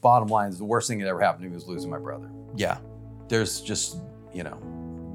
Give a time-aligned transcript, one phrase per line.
[0.00, 2.28] bottom line is the worst thing that ever happened to me was losing my brother.
[2.56, 2.78] Yeah,
[3.28, 3.98] there's just
[4.32, 4.58] you know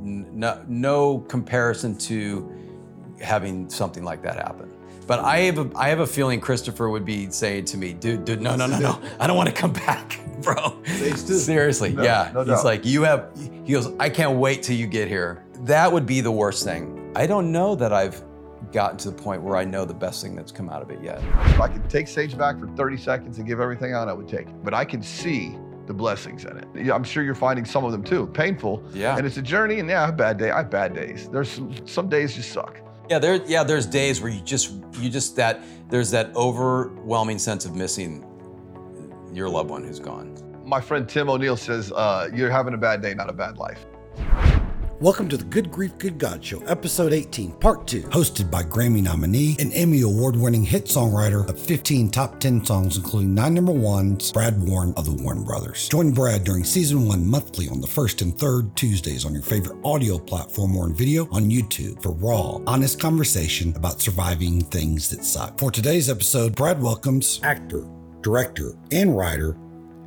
[0.01, 2.51] n- no no comparison to
[3.21, 4.69] having something like that happen.
[5.05, 8.23] But I have a, I have a feeling Christopher would be saying to me, dude,
[8.23, 10.81] dude, no, no, no, no, I don't want to come back, bro.
[10.85, 12.31] Seriously, No, yeah.
[12.33, 13.29] no He's like, you have.
[13.65, 15.43] He goes, I can't wait till you get here.
[15.63, 17.11] That would be the worst thing.
[17.17, 18.23] I don't know that I've
[18.71, 21.01] gotten to the point where I know the best thing that's come out of it
[21.01, 21.19] yet.
[21.45, 24.27] If I could take Sage back for 30 seconds and give everything on, I would
[24.27, 24.63] take it.
[24.63, 26.91] But I can see the blessings in it.
[26.91, 28.27] I'm sure you're finding some of them too.
[28.27, 28.83] Painful.
[28.93, 29.17] Yeah.
[29.17, 30.49] And it's a journey, and yeah, I have bad day.
[30.51, 31.29] I have bad days.
[31.29, 32.79] There's some some days just suck.
[33.09, 33.35] Yeah, there.
[33.45, 38.25] Yeah, there's days where you just, you just that there's that overwhelming sense of missing
[39.33, 40.37] your loved one who's gone.
[40.65, 43.85] My friend Tim O'Neill says, uh, you're having a bad day, not a bad life.
[45.03, 49.03] Welcome to the Good Grief Good God Show, episode 18, part 2, hosted by Grammy
[49.03, 53.73] nominee and Emmy award winning hit songwriter of 15 top 10 songs, including 9 number
[53.73, 55.89] ones, Brad Warren of the Warren Brothers.
[55.89, 59.77] Join Brad during season 1 monthly on the first and third Tuesdays on your favorite
[59.83, 65.25] audio platform or in video on YouTube for raw, honest conversation about surviving things that
[65.25, 65.59] suck.
[65.59, 67.85] For today's episode, Brad welcomes actor,
[68.21, 69.57] director, and writer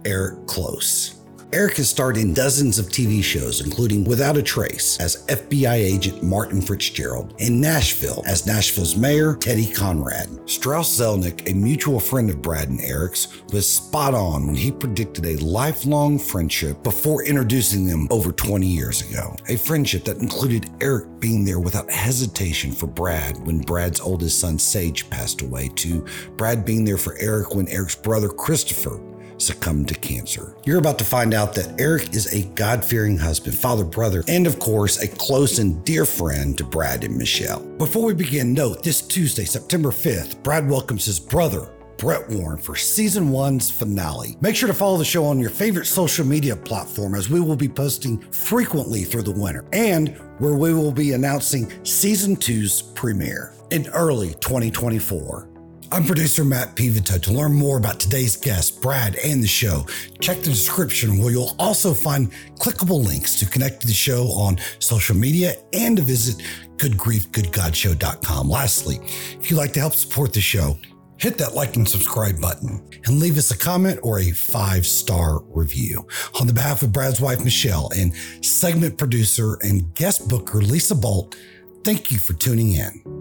[0.06, 1.15] Eric Close.
[1.56, 6.22] Eric has starred in dozens of TV shows, including Without a Trace as FBI agent
[6.22, 10.28] Martin Fitzgerald, and Nashville as Nashville's mayor Teddy Conrad.
[10.44, 15.24] Strauss Zelnick, a mutual friend of Brad and Eric's, was spot on when he predicted
[15.24, 19.34] a lifelong friendship before introducing them over 20 years ago.
[19.48, 24.58] A friendship that included Eric being there without hesitation for Brad when Brad's oldest son
[24.58, 26.04] Sage passed away, to
[26.36, 29.00] Brad being there for Eric when Eric's brother Christopher
[29.38, 30.56] succumbed to cancer.
[30.64, 34.46] You're about to find out that Eric is a God fearing husband, father, brother, and
[34.46, 37.60] of course, a close and dear friend to Brad and Michelle.
[37.78, 41.70] Before we begin, note this Tuesday, September 5th, Brad welcomes his brother.
[41.98, 44.36] Brett Warren for season one's finale.
[44.40, 47.56] Make sure to follow the show on your favorite social media platform as we will
[47.56, 53.54] be posting frequently through the winter and where we will be announcing season two's premiere
[53.70, 55.55] in early 2024.
[55.92, 57.20] I'm producer Matt Pivito.
[57.22, 59.86] To learn more about today's guest, Brad, and the show,
[60.20, 64.58] check the description where you'll also find clickable links to connect to the show on
[64.80, 66.44] social media and to visit
[66.76, 68.48] goodgriefgoodgodshow.com.
[68.48, 68.98] Lastly,
[69.38, 70.76] if you'd like to help support the show,
[71.18, 75.40] hit that like and subscribe button and leave us a comment or a five star
[75.44, 76.06] review.
[76.40, 78.12] On the behalf of Brad's wife, Michelle, and
[78.44, 81.36] segment producer and guest booker, Lisa Bolt,
[81.84, 83.15] thank you for tuning in.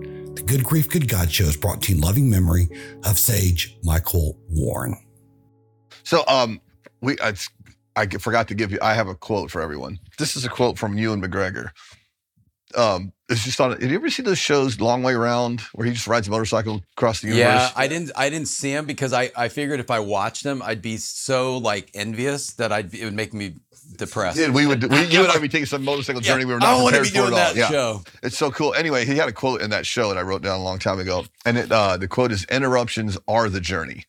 [0.45, 2.69] The Good Grief, Good God show is brought to you in loving memory
[3.03, 4.95] of Sage Michael Warren.
[6.03, 6.61] So, um,
[7.01, 7.33] we I,
[7.95, 8.77] I forgot to give you.
[8.79, 9.97] I have a quote for everyone.
[10.19, 11.71] This is a quote from Ewan McGregor.
[12.75, 13.71] Um, it's just on.
[13.71, 16.83] Have you ever seen those shows, Long Way Round, where he just rides a motorcycle
[16.95, 17.45] across the universe?
[17.45, 18.11] Yeah, I didn't.
[18.15, 21.57] I didn't see him because I, I figured if I watched him, I'd be so
[21.57, 23.55] like envious that I'd it would make me
[23.97, 24.37] depressed.
[24.49, 24.83] We would.
[24.83, 26.45] We, you and I would be taking some motorcycle Yeah, journey.
[26.45, 27.53] We were I not want to prepared be for doing at all.
[27.53, 28.03] that Yeah, show.
[28.23, 28.73] it's so cool.
[28.73, 30.99] Anyway, he had a quote in that show that I wrote down a long time
[30.99, 34.05] ago, and it uh, the quote is "Interruptions are the journey,"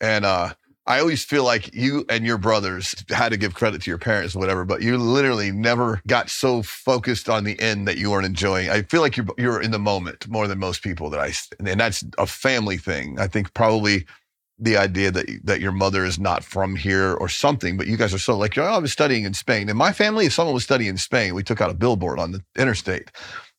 [0.00, 0.54] and uh,
[0.86, 4.36] I always feel like you and your brothers had to give credit to your parents,
[4.36, 8.26] or whatever, but you literally never got so focused on the end that you weren't
[8.26, 8.70] enjoying.
[8.70, 11.80] I feel like you're you're in the moment more than most people that I, and
[11.80, 13.18] that's a family thing.
[13.20, 14.06] I think probably
[14.58, 18.14] the idea that that your mother is not from here or something, but you guys
[18.14, 19.68] are so like, oh, I was studying in Spain.
[19.68, 22.32] In my family, if someone was studying in Spain, we took out a billboard on
[22.32, 23.10] the interstate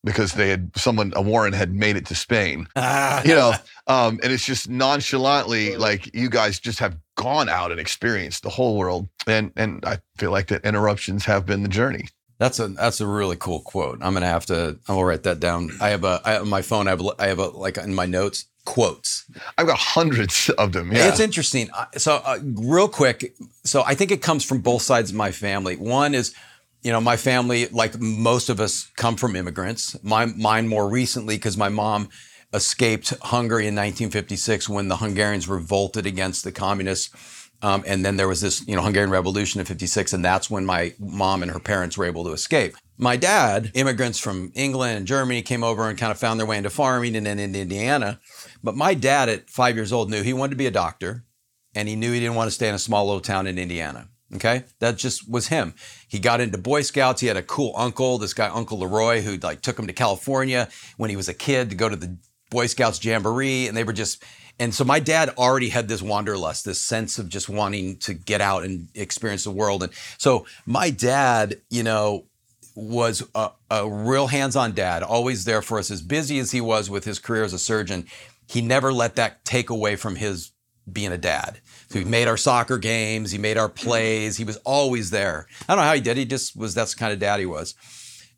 [0.03, 2.67] because they had someone a Warren had made it to Spain.
[3.25, 3.53] You know,
[3.87, 8.49] um, and it's just nonchalantly like you guys just have gone out and experienced the
[8.49, 12.07] whole world, and and I feel like that interruptions have been the journey.
[12.39, 13.99] That's a that's a really cool quote.
[14.01, 14.79] I'm gonna have to.
[14.87, 15.71] I'm gonna write that down.
[15.81, 16.87] I have a I have on my phone.
[16.87, 19.25] I have I have a like in my notes quotes.
[19.57, 20.91] I've got hundreds of them.
[20.91, 21.07] Yeah.
[21.07, 21.69] It's interesting.
[21.73, 23.33] Uh, So, uh, real quick.
[23.63, 25.75] So, I think it comes from both sides of my family.
[25.77, 26.35] One is,
[26.83, 29.95] you know, my family, like most of us, come from immigrants.
[30.03, 32.09] My mine more recently because my mom
[32.53, 37.09] escaped Hungary in 1956 when the Hungarians revolted against the communists.
[37.61, 40.63] Um, and then there was this, you know, Hungarian Revolution in '56, and that's when
[40.65, 42.75] my mom and her parents were able to escape.
[42.99, 46.57] My dad, immigrants from England and Germany, came over and kind of found their way
[46.57, 48.19] into farming and then into Indiana.
[48.67, 51.23] But my dad, at five years old, knew he wanted to be a doctor,
[51.73, 54.09] and he knew he didn't want to stay in a small little town in Indiana.
[54.35, 55.73] Okay, that just was him.
[56.09, 57.21] He got into Boy Scouts.
[57.21, 60.67] He had a cool uncle, this guy Uncle Leroy, who like took him to California
[60.97, 62.17] when he was a kid to go to the
[62.49, 64.21] Boy Scouts jamboree, and they were just.
[64.59, 68.41] And so my dad already had this wanderlust, this sense of just wanting to get
[68.41, 69.81] out and experience the world.
[69.81, 72.25] And so my dad, you know,
[72.75, 75.89] was a, a real hands-on dad, always there for us.
[75.89, 78.07] As busy as he was with his career as a surgeon,
[78.47, 80.51] he never let that take away from his
[80.91, 81.59] being a dad.
[81.89, 85.47] So he made our soccer games, he made our plays, he was always there.
[85.67, 86.17] I don't know how he did.
[86.17, 87.75] He just was that's the kind of dad he was.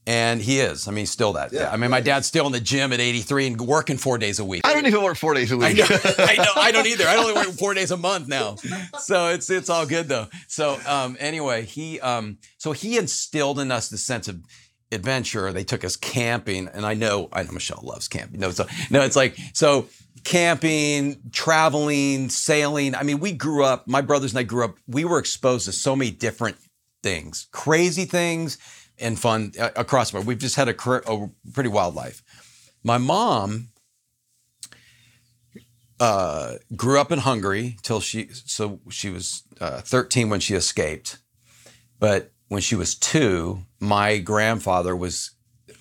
[0.07, 0.87] And he is.
[0.87, 1.53] I mean, he's still that.
[1.53, 1.69] Yeah.
[1.69, 4.45] I mean, my dad's still in the gym at 83 and working four days a
[4.45, 4.65] week.
[4.65, 5.77] I don't even work four days a week.
[5.77, 5.85] know,
[6.17, 7.05] I know, I don't either.
[7.05, 8.55] I only work four days a month now,
[8.99, 10.27] so it's it's all good though.
[10.47, 14.41] So um, anyway, he um, so he instilled in us the sense of
[14.91, 15.51] adventure.
[15.51, 18.39] They took us camping, and I know I know Michelle loves camping.
[18.39, 19.87] No, so no, it's like so
[20.23, 22.95] camping, traveling, sailing.
[22.95, 23.87] I mean, we grew up.
[23.87, 24.77] My brothers and I grew up.
[24.87, 26.57] We were exposed to so many different
[27.03, 28.57] things, crazy things,
[28.97, 30.27] and fun uh, across the board.
[30.27, 32.23] We've just had a, a pretty wild life.
[32.83, 33.69] My mom
[35.99, 41.17] uh, grew up in Hungary till she so she was uh, 13 when she escaped.
[41.99, 45.31] But when she was two, my grandfather was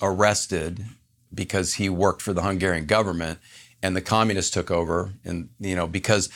[0.00, 0.84] arrested
[1.32, 3.38] because he worked for the Hungarian government,
[3.82, 5.12] and the communists took over.
[5.24, 6.28] And you know because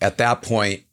[0.00, 0.84] at that point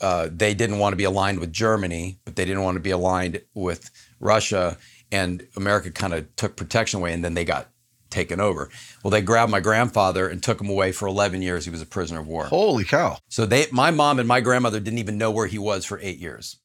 [0.00, 2.90] uh, they didn't want to be aligned with Germany, but they didn't want to be
[2.90, 3.90] aligned with
[4.20, 4.76] Russia,
[5.10, 7.68] and America kind of took protection away, and then they got
[8.10, 8.70] taken over.
[9.02, 11.64] Well, they grabbed my grandfather and took him away for 11 years.
[11.64, 12.44] He was a prisoner of war.
[12.44, 13.18] Holy cow.
[13.28, 16.18] So they, my mom and my grandmother didn't even know where he was for eight
[16.18, 16.58] years.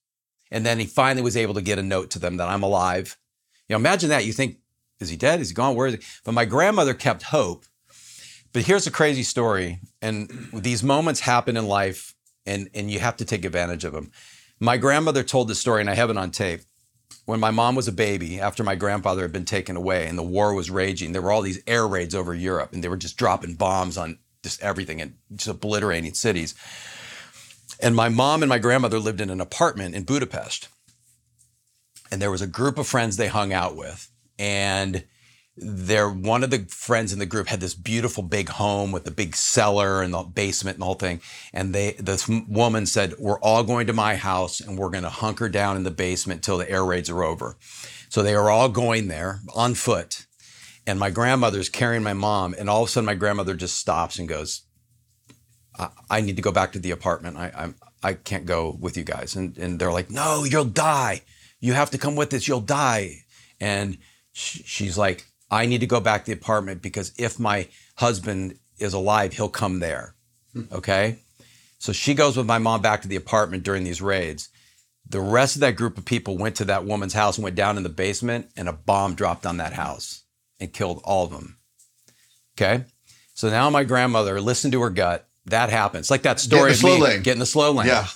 [0.51, 3.18] And then he finally was able to get a note to them that I'm alive.
[3.69, 4.25] You know, imagine that.
[4.25, 4.57] You think,
[5.00, 5.39] is he dead?
[5.39, 5.75] Is he gone?
[5.75, 6.01] Where is he?
[6.25, 7.65] But my grandmother kept hope.
[8.53, 9.80] But here's a crazy story.
[10.01, 12.15] And these moments happen in life
[12.45, 14.12] and, and you have to take advantage of them.
[14.59, 16.62] My grandmother told this story, and I have it on tape.
[17.25, 20.24] When my mom was a baby, after my grandfather had been taken away and the
[20.24, 23.18] war was raging, there were all these air raids over Europe, and they were just
[23.18, 26.56] dropping bombs on just everything and just obliterating cities.
[27.81, 30.69] And my mom and my grandmother lived in an apartment in Budapest.
[32.12, 34.10] And there was a group of friends they hung out with.
[34.38, 35.06] And
[35.57, 39.12] there, one of the friends in the group had this beautiful big home with a
[39.12, 41.22] big cellar and the basement and the whole thing.
[41.54, 45.10] And they, this woman said, "We're all going to my house and we're going to
[45.10, 47.57] hunker down in the basement till the air raids are over."
[48.10, 50.25] So they are all going there on foot.
[50.88, 54.18] And my grandmother's carrying my mom, and all of a sudden my grandmother just stops
[54.18, 54.63] and goes,
[55.81, 57.38] I, I need to go back to the apartment.
[57.38, 59.36] I, I'm, I can't go with you guys.
[59.36, 61.24] And, and they're like, no, you'll die.
[61.60, 62.48] You have to come with us.
[62.48, 63.24] You'll die.
[63.60, 63.98] And
[64.31, 68.57] sh- she's like, I need to go back to the apartment because if my husband
[68.80, 70.16] is alive, he'll come there.
[70.54, 70.63] Hmm.
[70.72, 71.19] Okay.
[71.78, 74.50] So she goes with my mom back to the apartment during these raids.
[75.10, 77.75] The rest of that group of people went to that woman's house and went down
[77.75, 80.24] in the basement, and a bomb dropped on that house
[80.60, 81.57] and killed all of them.
[82.56, 82.86] Okay.
[83.33, 85.28] So now my grandmother listened to her gut.
[85.45, 86.09] That happens.
[86.11, 87.21] Like that story of me lane.
[87.23, 87.88] getting the slow lane.
[87.88, 88.07] Yeah.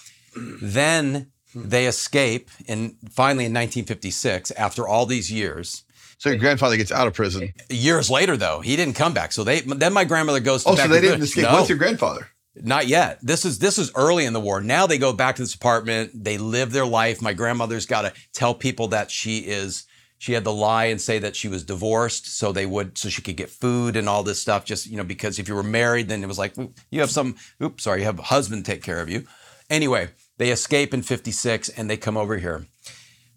[0.61, 5.83] Then they escape, and finally in 1956, after all these years,
[6.17, 7.53] So your grandfather gets out of prison.
[7.69, 9.31] years later though, he didn't come back.
[9.31, 10.63] So they then my grandmother goes.
[10.63, 11.43] To Oh, so they didn't escape.
[11.45, 11.53] No.
[11.53, 12.27] What's your grandfather?
[12.61, 13.19] Not yet.
[13.21, 14.61] This is this is early in the war.
[14.61, 16.11] Now they go back to this apartment.
[16.13, 17.21] They live their life.
[17.21, 19.85] My grandmother's got to tell people that she is.
[20.17, 23.21] She had to lie and say that she was divorced, so they would, so she
[23.21, 24.65] could get food and all this stuff.
[24.65, 26.55] Just you know, because if you were married, then it was like
[26.89, 27.35] you have some.
[27.61, 29.25] Oops, sorry, you have a husband take care of you.
[29.69, 32.65] Anyway, they escape in '56 and they come over here.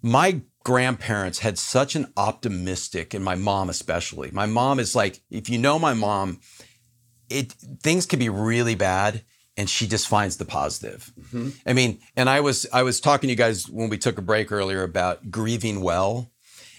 [0.02, 4.30] My grandparents had such an optimistic, and my mom especially.
[4.30, 6.40] My mom is like, if you know my mom,
[7.28, 7.52] it
[7.82, 9.24] things can be really bad
[9.58, 11.12] and she just finds the positive.
[11.20, 11.48] Mm-hmm.
[11.66, 14.22] I mean, and I was I was talking to you guys when we took a
[14.22, 16.30] break earlier about grieving well.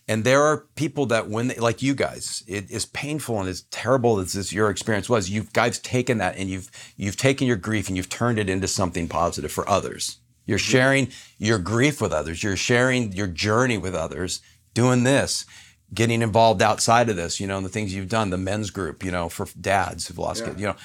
[0.10, 3.62] And there are people that when they, like you guys, it is painful and as
[3.70, 7.58] terrible as this your experience was, you've guys taken that and you've you've taken your
[7.58, 10.18] grief and you've turned it into something positive for others.
[10.48, 12.42] You're sharing your grief with others.
[12.42, 14.42] You're sharing your journey with others,
[14.74, 15.46] doing this,
[15.94, 19.06] getting involved outside of this, you know, and the things you've done, the men's group,
[19.06, 20.76] you know, for dads who've lost kids, you know.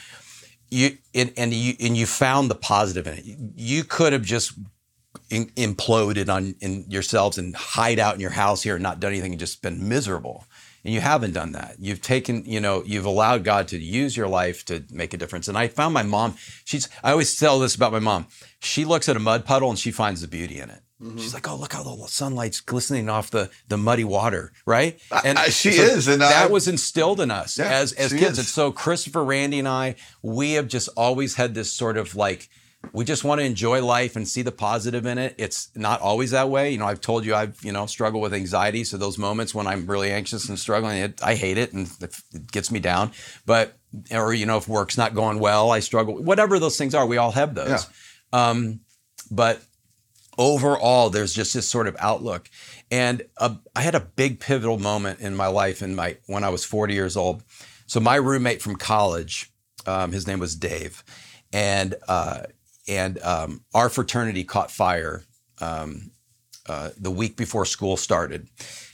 [0.68, 3.24] You it, and you and you found the positive in it.
[3.56, 4.52] You could have just
[5.30, 9.12] in, imploded on in yourselves and hide out in your house here and not done
[9.12, 10.44] anything and just been miserable.
[10.84, 11.76] And you haven't done that.
[11.78, 15.48] You've taken, you know, you've allowed God to use your life to make a difference.
[15.48, 16.34] And I found my mom,
[16.66, 18.26] she's, I always tell this about my mom.
[18.60, 20.82] She looks at a mud puddle and she finds the beauty in it.
[21.02, 21.16] Mm-hmm.
[21.18, 25.00] She's like, oh, look how the sunlight's glistening off the, the muddy water, right?
[25.24, 28.32] And I- she is, and that I- was instilled in us Yeah, as, as kids.
[28.32, 28.38] is.
[28.40, 32.50] And so Christopher, Randy, and I, we have just always had this sort of like,
[32.92, 35.34] we just want to enjoy life and see the positive in it.
[35.38, 36.70] It's not always that way.
[36.70, 38.84] You know, I've told you I've, you know, struggled with anxiety.
[38.84, 42.50] So those moments when I'm really anxious and struggling, it, I hate it and it
[42.52, 43.12] gets me down.
[43.46, 43.76] But,
[44.10, 46.22] or, you know, if work's not going well, I struggle.
[46.22, 47.86] Whatever those things are, we all have those.
[48.32, 48.80] Um,
[49.30, 49.62] but
[50.38, 52.50] overall, there's just this sort of outlook.
[52.90, 56.48] And uh, I had a big pivotal moment in my life in my when I
[56.50, 57.42] was 40 years old.
[57.86, 59.50] So my roommate from college,
[59.86, 61.04] um, his name was Dave,
[61.52, 62.42] and uh,
[62.88, 65.24] and um, our fraternity caught fire
[65.60, 66.10] um,
[66.66, 68.48] uh, the week before school started,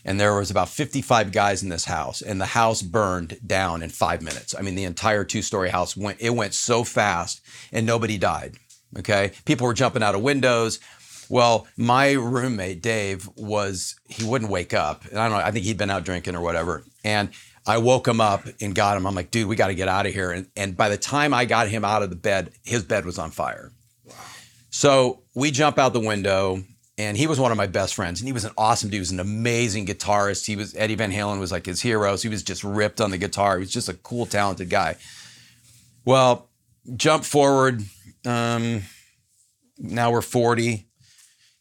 [0.05, 3.91] and there was about 55 guys in this house, and the house burned down in
[3.91, 4.55] five minutes.
[4.59, 6.21] I mean, the entire two-story house went.
[6.21, 7.41] It went so fast,
[7.73, 8.57] and nobody died.
[8.99, 10.81] Okay, people were jumping out of windows.
[11.29, 15.45] Well, my roommate Dave was he wouldn't wake up, and I don't know.
[15.45, 17.31] I think he'd been out drinking or whatever, and
[17.67, 19.07] I woke him up and got him.
[19.07, 20.31] I'm like, dude, we got to get out of here.
[20.31, 23.19] And, and by the time I got him out of the bed, his bed was
[23.19, 23.73] on fire.
[24.81, 26.65] So we jump out the window,
[26.97, 28.95] and he was one of my best friends, and he was an awesome dude.
[28.95, 30.47] He was an amazing guitarist.
[30.47, 32.17] He was Eddie Van Halen was like his hero.
[32.17, 33.59] So he was just ripped on the guitar.
[33.59, 34.97] He was just a cool, talented guy.
[36.07, 36.49] Well,
[36.97, 37.83] jump forward.
[38.25, 38.85] Um,
[39.77, 40.87] now we're 40.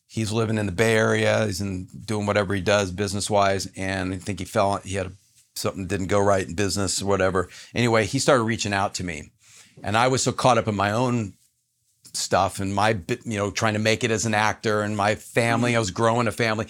[0.08, 1.46] He's living in the Bay Area.
[1.46, 4.78] He's in, doing whatever he does business wise, and I think he fell.
[4.78, 5.12] He had a,
[5.56, 7.50] something didn't go right in business or whatever.
[7.76, 9.34] Anyway, he started reaching out to me,
[9.84, 11.34] and I was so caught up in my own
[12.14, 15.76] stuff and my you know trying to make it as an actor and my family.
[15.76, 16.68] I was growing a family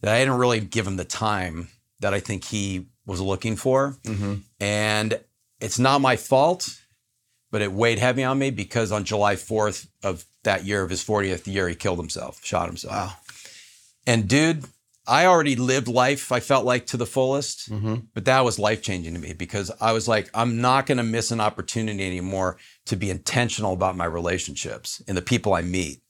[0.00, 1.68] that I didn't really give him the time
[2.00, 4.36] that I think he was looking for, mm-hmm.
[4.60, 5.20] and
[5.60, 6.80] it's not my fault
[7.50, 11.04] but it weighed heavy on me because on July 4th of that year of his
[11.04, 12.94] 40th year, he killed himself, shot himself.
[12.94, 13.12] Wow.
[14.06, 14.64] And dude,
[15.06, 17.94] I already lived life, I felt like to the fullest, Mm-hmm.
[18.14, 21.04] but that was life changing to me because I was like, I'm not going to
[21.04, 26.02] miss an opportunity anymore to be intentional about my relationships and the people I meet.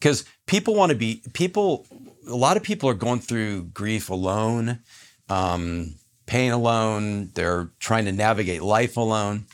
[0.00, 1.86] Because people want to be, people,
[2.28, 4.80] a lot of people are going through grief alone,
[5.28, 5.94] um,
[6.26, 7.30] pain alone.
[7.34, 9.46] They're trying to navigate life alone.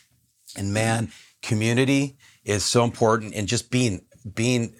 [0.56, 1.10] And man,
[1.42, 4.74] community is so important and just being being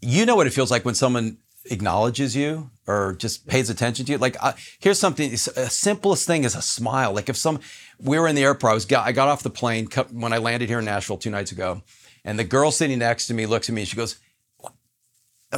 [0.00, 1.38] you know what it feels like when someone
[1.70, 6.26] acknowledges you or just pays attention to you like uh, here's something it's- a simplest
[6.26, 7.60] thing is a smile like if some
[7.98, 10.38] we were in the airport i was got, i got off the plane when i
[10.38, 11.82] landed here in nashville two nights ago
[12.24, 14.16] and the girl sitting next to me looks at me and she goes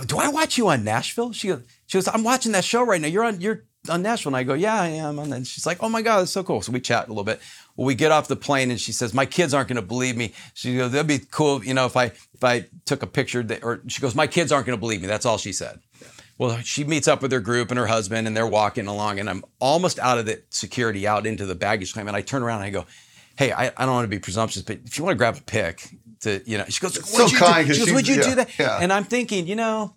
[0.06, 1.32] do I watch you on Nashville?
[1.32, 3.08] She goes, she goes, I'm watching that show right now.
[3.08, 4.30] You're on, you're on Nashville.
[4.30, 5.18] And I go, yeah, I am.
[5.18, 6.60] And then she's like, oh my God, that's so cool.
[6.60, 7.40] So we chat a little bit.
[7.76, 10.16] Well, we get off the plane and she says, my kids aren't going to believe
[10.16, 10.34] me.
[10.54, 13.64] She goes, that'd be cool, you know, if I, if I took a picture that,
[13.64, 15.06] or she goes, my kids aren't going to believe me.
[15.06, 15.80] That's all she said.
[16.38, 19.28] Well, she meets up with her group and her husband and they're walking along and
[19.28, 22.06] I'm almost out of the security out into the baggage claim.
[22.06, 22.86] And I turn around and I go,
[23.36, 25.40] hey, I, I don't want to be presumptuous, but if you want to grab a
[25.40, 25.88] pic
[26.20, 27.74] to, you know, she goes, so would you kind, do?
[27.74, 28.58] She goes, would you yeah, do that?
[28.58, 28.78] yeah.
[28.80, 29.96] And I'm thinking, you know,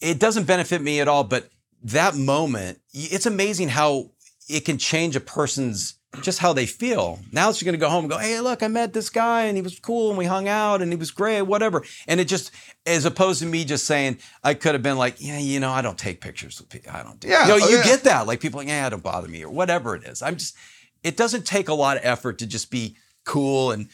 [0.00, 1.50] it doesn't benefit me at all, but
[1.82, 4.10] that moment, it's amazing how
[4.48, 7.18] it can change a person's just how they feel.
[7.32, 9.56] Now she's going to go home and go, "Hey, look, I met this guy and
[9.56, 12.50] he was cool and we hung out and he was great, whatever." And it just,
[12.84, 15.82] as opposed to me just saying, I could have been like, "Yeah, you know, I
[15.82, 16.92] don't take pictures with people.
[16.92, 17.84] I don't do." Yeah, you know, oh, you yeah.
[17.84, 18.26] get that.
[18.26, 20.22] Like people, like, "Yeah, don't bother me" or whatever it is.
[20.22, 20.56] I'm just,
[21.02, 23.88] it doesn't take a lot of effort to just be cool and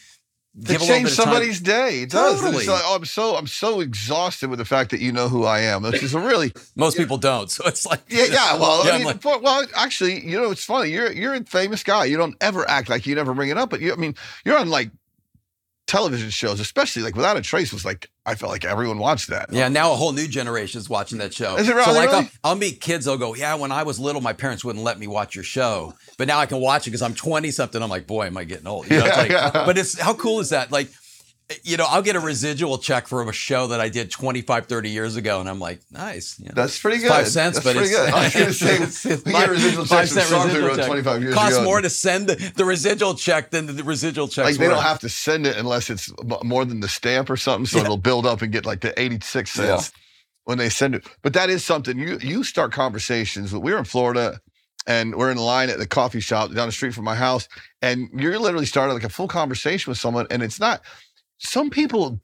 [0.54, 1.24] to give a little change bit of time.
[1.32, 2.02] somebody's day.
[2.02, 2.40] It does.
[2.40, 2.66] Totally.
[2.66, 5.60] Like, oh, I'm so I'm so exhausted with the fact that you know who I
[5.60, 5.82] am.
[5.82, 8.56] This is a really Most people don't, so it's like, yeah yeah.
[8.58, 10.90] Well, Yeah, I mean, like- well, actually, you know, it's funny.
[10.90, 12.04] You're you're a famous guy.
[12.04, 14.58] You don't ever act like you never bring it up, but you, I mean, you're
[14.58, 14.90] on like
[15.86, 19.52] television shows, especially like Without a Trace was like I felt like everyone watched that.
[19.52, 21.56] Yeah, now a whole new generation is watching that show.
[21.56, 22.24] Is it So like, really?
[22.44, 23.04] I'll, I'll meet kids.
[23.04, 25.94] They'll go, "Yeah, when I was little, my parents wouldn't let me watch your show,
[26.18, 28.44] but now I can watch it because I'm 20 something." I'm like, "Boy, am I
[28.44, 29.50] getting old?" You know, it's Yeah, like, yeah.
[29.66, 30.70] But it's how cool is that?
[30.70, 30.88] Like,
[31.62, 34.90] you know, I'll get a residual check from a show that I did 25, 30
[34.90, 37.08] years ago, and I'm like, "Nice." You know, That's pretty good.
[37.08, 38.12] Five cents, That's but pretty it's, good.
[38.14, 40.60] I was gonna say, it's- it's we get five- residual five checks from songs we
[40.60, 40.86] residual wrote check.
[40.86, 41.56] 25 years Costs ago.
[41.58, 44.44] Costs more to send the, the residual check than the, the residual check.
[44.44, 44.74] Like they were.
[44.74, 47.84] don't have to send it unless it's more than the stamp or something, so Yeah.
[47.84, 49.92] it'll build up and get like the 86 cents
[50.44, 51.06] when they send it.
[51.22, 53.52] But that is something you you start conversations.
[53.54, 54.40] We were in Florida
[54.84, 57.46] and we're in line at the coffee shop down the street from my house,
[57.80, 60.80] and you're literally starting like a full conversation with someone, and it's not.
[61.42, 62.20] Some people,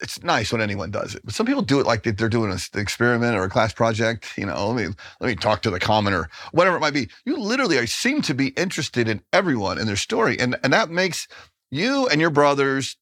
[0.00, 2.52] it's nice when anyone does it, but some people do it like they- they're doing
[2.52, 4.26] an experiment or a class project.
[4.36, 7.08] You know, let me let me talk to the commoner, whatever it might be.
[7.24, 11.28] You literally seem to be interested in everyone and their story, and and that makes
[11.70, 12.96] you and your brothers,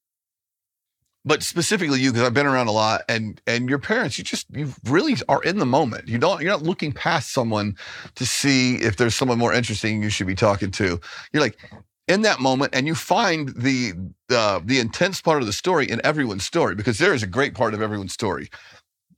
[1.24, 4.46] but specifically you, because I've been around a lot, and and your parents, you just
[4.50, 6.08] you really are in the moment.
[6.08, 7.76] You don't you're not looking past someone
[8.16, 11.00] to see if there's someone more interesting you should be talking to.
[11.32, 11.58] You're like
[12.06, 13.94] in that moment, and you find the
[14.30, 17.54] uh, the intense part of the story in everyone's story because there is a great
[17.54, 18.50] part of everyone's story.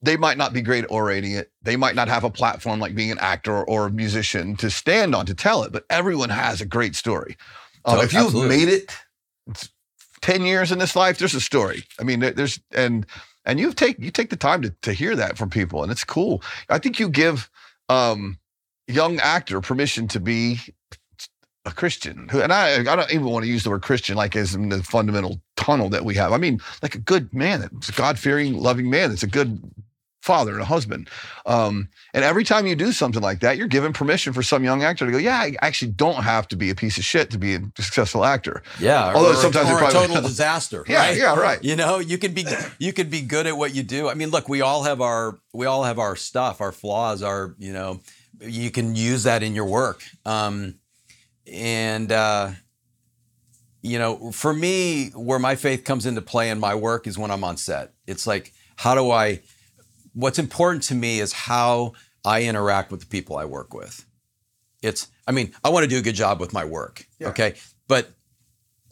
[0.03, 1.51] They might not be great at orating it.
[1.63, 5.15] They might not have a platform like being an actor or a musician to stand
[5.15, 7.37] on to tell it, but everyone has a great story.
[7.85, 8.95] Um, Oh, if you've made it,
[10.21, 11.85] 10 years in this life, there's a story.
[11.99, 13.07] I mean, there's, and,
[13.45, 16.05] and you take, you take the time to, to hear that from people and it's
[16.05, 16.43] cool.
[16.69, 17.49] I think you give,
[17.89, 18.39] um,
[18.89, 20.61] young actor permission to be
[21.67, 24.37] a Christian, who, and I, I don't even want to use the word Christian like
[24.37, 26.33] as in the fundamental tunnel that we have.
[26.33, 29.11] I mean, like a good man, it's a God fearing, loving man.
[29.11, 29.61] It's a good
[30.23, 31.09] father and a husband.
[31.45, 34.83] Um, and every time you do something like that, you're given permission for some young
[34.83, 37.39] actor to go, yeah, I actually don't have to be a piece of shit to
[37.39, 38.63] be a successful actor.
[38.81, 39.13] Yeah.
[39.15, 40.85] Although or, sometimes or it a total disaster.
[40.89, 41.17] Yeah, right?
[41.17, 41.63] yeah, right.
[41.63, 42.45] You know, you can be
[42.79, 44.09] you could be good at what you do.
[44.09, 47.55] I mean, look, we all have our we all have our stuff, our flaws, our
[47.59, 48.01] you know,
[48.41, 50.03] you can use that in your work.
[50.25, 50.75] Um,
[51.51, 52.51] and uh,
[53.83, 57.31] you know, for me, where my faith comes into play in my work is when
[57.31, 57.93] I'm on set.
[58.07, 59.43] It's like, how do I?
[60.13, 61.93] What's important to me is how
[62.25, 64.05] I interact with the people I work with.
[64.83, 67.07] It's, I mean, I want to do a good job with my work.
[67.31, 67.55] Okay.
[67.87, 68.11] But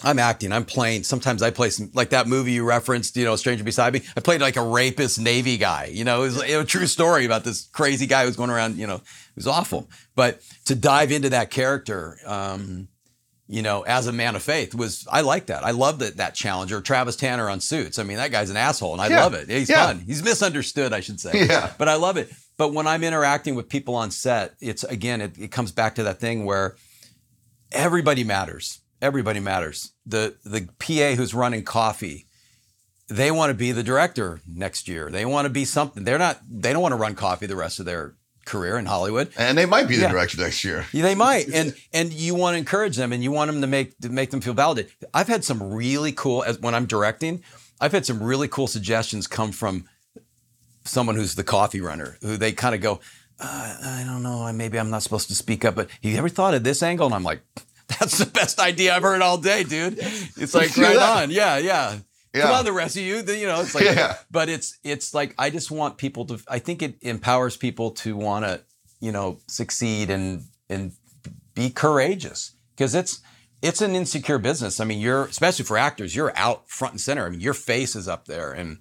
[0.04, 1.02] I'm acting, I'm playing.
[1.04, 4.02] Sometimes I play some, like that movie you referenced, you know, Stranger Beside Me.
[4.16, 5.86] I played like a rapist Navy guy.
[5.86, 8.86] You know, it was a true story about this crazy guy who's going around, you
[8.86, 9.88] know, it was awful.
[10.14, 12.88] But to dive into that character, um,
[13.46, 15.64] you know, as a man of faith was, I like that.
[15.64, 16.72] I love that, that challenge.
[16.72, 17.98] Or Travis Tanner on Suits.
[17.98, 19.22] I mean, that guy's an asshole and I Yeah.
[19.22, 19.50] love it.
[19.50, 19.86] He's Yeah.
[19.86, 20.00] fun.
[20.06, 21.46] He's misunderstood, I should say.
[21.46, 21.70] Yeah.
[21.76, 22.30] But I love it.
[22.56, 26.04] But when I'm interacting with people on set, it's again, it, it comes back to
[26.04, 26.76] that thing where
[27.72, 28.78] everybody matters.
[29.04, 29.92] Everybody matters.
[30.06, 32.26] The the PA who's running coffee,
[33.08, 35.10] they want to be the director next year.
[35.10, 36.04] They want to be something.
[36.04, 36.40] They're not.
[36.48, 38.14] They don't want to run coffee the rest of their
[38.46, 39.28] career in Hollywood.
[39.38, 40.10] And they might be the Yeah.
[40.12, 40.86] director next year.
[40.92, 43.66] Yeah, They might, and and you want to encourage them, and you want them to
[43.66, 44.90] make to make them feel validated.
[45.12, 47.42] I've had some really cool as when I'm directing.
[47.80, 49.86] I've had some really cool suggestions come from
[50.84, 53.00] someone who's the coffee runner, who they kind of go,
[53.40, 56.28] uh, I don't know, maybe I'm not supposed to speak up, but have you ever
[56.28, 57.06] thought of this angle?
[57.06, 57.40] And I'm like,
[58.00, 59.98] that's the best idea I've heard all day, dude.
[59.98, 61.98] It's like right on, yeah, yeah.
[62.34, 62.42] Yeah.
[62.42, 64.16] Come on, the rest of you, you know, it's like, Yeah.
[64.28, 66.40] but it's it's like I just want people to.
[66.48, 68.60] I think it empowers people to want to,
[69.00, 70.92] you know, succeed and and
[71.54, 73.20] be courageous because it's
[73.62, 74.80] it's an insecure business.
[74.80, 77.24] I mean, you're especially for actors, you're out front and center.
[77.26, 78.78] I mean, your face is up there, and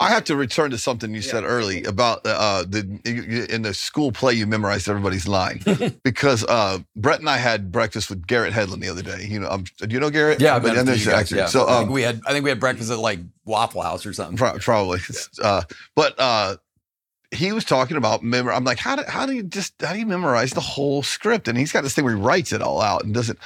[0.00, 3.62] I have to return to something you said early about uh, the you- you- in
[3.62, 5.62] the school play you memorized everybody's line
[6.02, 9.24] because uh, Brett and I had breakfast with Garrett Hedlund the other day.
[9.28, 10.40] You know, um, do you know Garrett?
[10.40, 11.36] yeah, But- been and to there's you the actor.
[11.36, 11.46] yeah.
[11.46, 14.04] So I um, think we had I think we had breakfast at like Waffle House
[14.04, 14.36] or something.
[14.36, 14.98] Pro- probably.
[15.40, 15.62] Uh,
[15.94, 16.56] but uh,
[17.30, 18.52] he was talking about memor.
[18.52, 21.46] I'm like, how do how do you just how do you memorize the whole script?
[21.46, 23.38] And he's got this thing where he writes it all out and doesn't.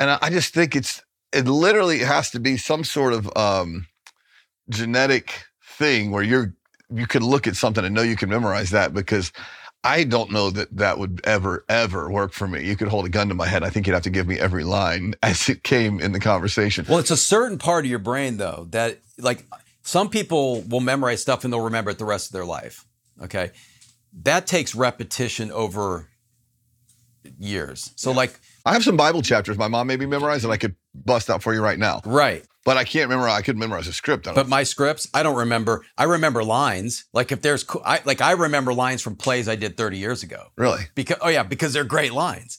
[0.00, 1.00] And I, I just think it's
[1.32, 3.86] it literally has to be some sort of um,
[4.68, 6.54] genetic thing where you're
[6.94, 9.32] you can look at something and know you can memorize that because.
[9.84, 12.64] I don't know that that would ever, ever work for me.
[12.64, 13.64] You could hold a gun to my head.
[13.64, 16.86] I think you'd have to give me every line as it came in the conversation.
[16.88, 19.44] Well, it's a certain part of your brain though that like
[19.82, 22.86] some people will memorize stuff and they'll remember it the rest of their life.
[23.20, 23.50] Okay.
[24.22, 26.08] That takes repetition over
[27.38, 27.92] years.
[27.96, 30.76] So like I have some Bible chapters my mom made me memorize that I could
[30.94, 32.00] bust out for you right now.
[32.04, 32.44] right.
[32.64, 33.28] But I can't remember.
[33.28, 34.28] I could memorize a script.
[34.32, 35.84] But my scripts, I don't remember.
[35.98, 37.06] I remember lines.
[37.12, 40.48] Like if there's, I, like I remember lines from plays I did 30 years ago.
[40.56, 40.82] really.
[40.94, 42.58] Because oh yeah, because they're great lines.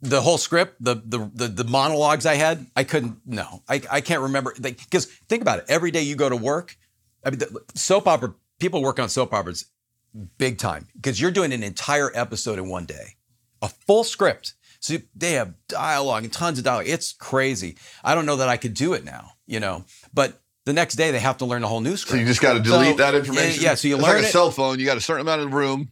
[0.00, 3.20] The whole script, the the the, the monologues I had, I couldn't.
[3.24, 4.54] No, I, I can't remember.
[4.60, 5.64] Because think about it.
[5.68, 6.76] Every day you go to work,
[7.24, 9.66] I mean, the, soap opera people work on soap operas
[10.38, 13.16] big time because you're doing an entire episode in one day,
[13.62, 14.54] a full script.
[14.84, 16.88] So they have dialogue and tons of dialogue.
[16.88, 17.78] It's crazy.
[18.04, 19.86] I don't know that I could do it now, you know.
[20.12, 22.10] But the next day they have to learn a whole new script.
[22.12, 23.62] So you just got to delete So, that information.
[23.64, 24.32] Yeah, so you it's learn like a it.
[24.32, 24.78] cell phone.
[24.78, 25.88] You got a certain amount of room.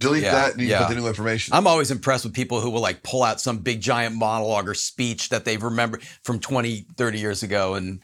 [0.00, 0.80] Delete Yeah, that, and you yeah.
[0.86, 1.54] put the new information.
[1.54, 4.74] I'm always impressed with people who will like pull out some big giant monologue or
[4.74, 7.72] speech that they've remembered from 20, 30 years ago.
[7.74, 8.02] And,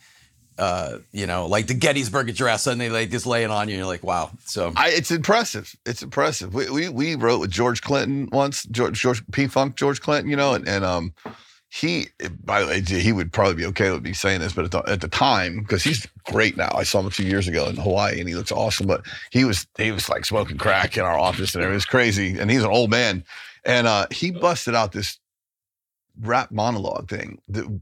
[0.58, 3.76] uh, you know, like the Gettysburg Address, and they like just lay it on you.
[3.76, 4.30] You're like, wow.
[4.44, 5.74] So, I, it's impressive.
[5.86, 6.52] It's impressive.
[6.54, 10.36] We, we we wrote with George Clinton once, George, George P Funk, George Clinton, you
[10.36, 11.14] know, and, and um,
[11.70, 12.08] he
[12.44, 14.82] by the way, he would probably be okay with me saying this, but at the,
[14.90, 16.70] at the time, because he's great now.
[16.74, 18.86] I saw him a few years ago in Hawaii, and he looks awesome.
[18.86, 22.38] But he was he was like smoking crack in our office, and it was crazy.
[22.38, 23.24] And he's an old man,
[23.64, 25.18] and uh, he busted out this
[26.20, 27.40] rap monologue thing.
[27.48, 27.80] that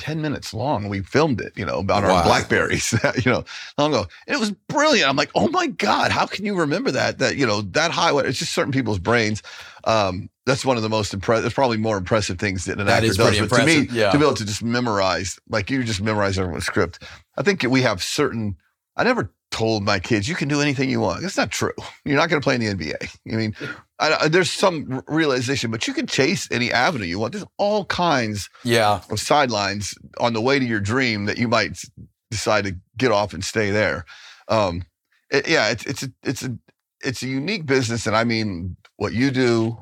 [0.00, 0.88] 10 minutes long.
[0.88, 2.14] We filmed it, you know, about Wow.
[2.16, 2.92] our Blackberries,
[3.24, 3.44] you know,
[3.78, 4.06] long ago.
[4.26, 5.08] And it was brilliant.
[5.08, 7.18] I'm like, oh my God, how can you remember that?
[7.18, 9.42] That, you know, that high, it's just certain people's brains.
[9.84, 13.04] Um, that's one of the most impressive, it's probably more impressive things that an That
[13.04, 13.48] actor does.
[13.48, 14.10] But to me, yeah.
[14.10, 17.02] to be able to just memorize, like you just memorize everyone's script.
[17.36, 18.56] I think we have certain,
[19.00, 21.22] I never told my kids, you can do anything you want.
[21.22, 21.72] That's not true.
[22.04, 23.18] You're not going to play in the NBA.
[23.32, 23.56] I mean,
[23.98, 27.32] I, there's some realization, but you can chase any avenue you want.
[27.32, 29.00] There's all kinds yeah.
[29.10, 31.82] of sidelines on the way to your dream that you might
[32.30, 34.04] decide to get off and stay there.
[34.48, 34.82] Um,
[35.30, 36.56] it- yeah, it's it's a, it's a
[37.02, 39.78] it's a unique business, and I mean what you do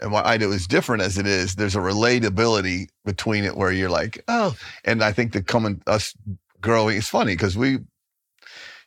[0.00, 1.54] and what I do is different as it is.
[1.54, 6.14] There's a relatability between it where you're like, oh, and I think the coming us
[6.60, 6.98] growing.
[6.98, 7.78] It's funny because we,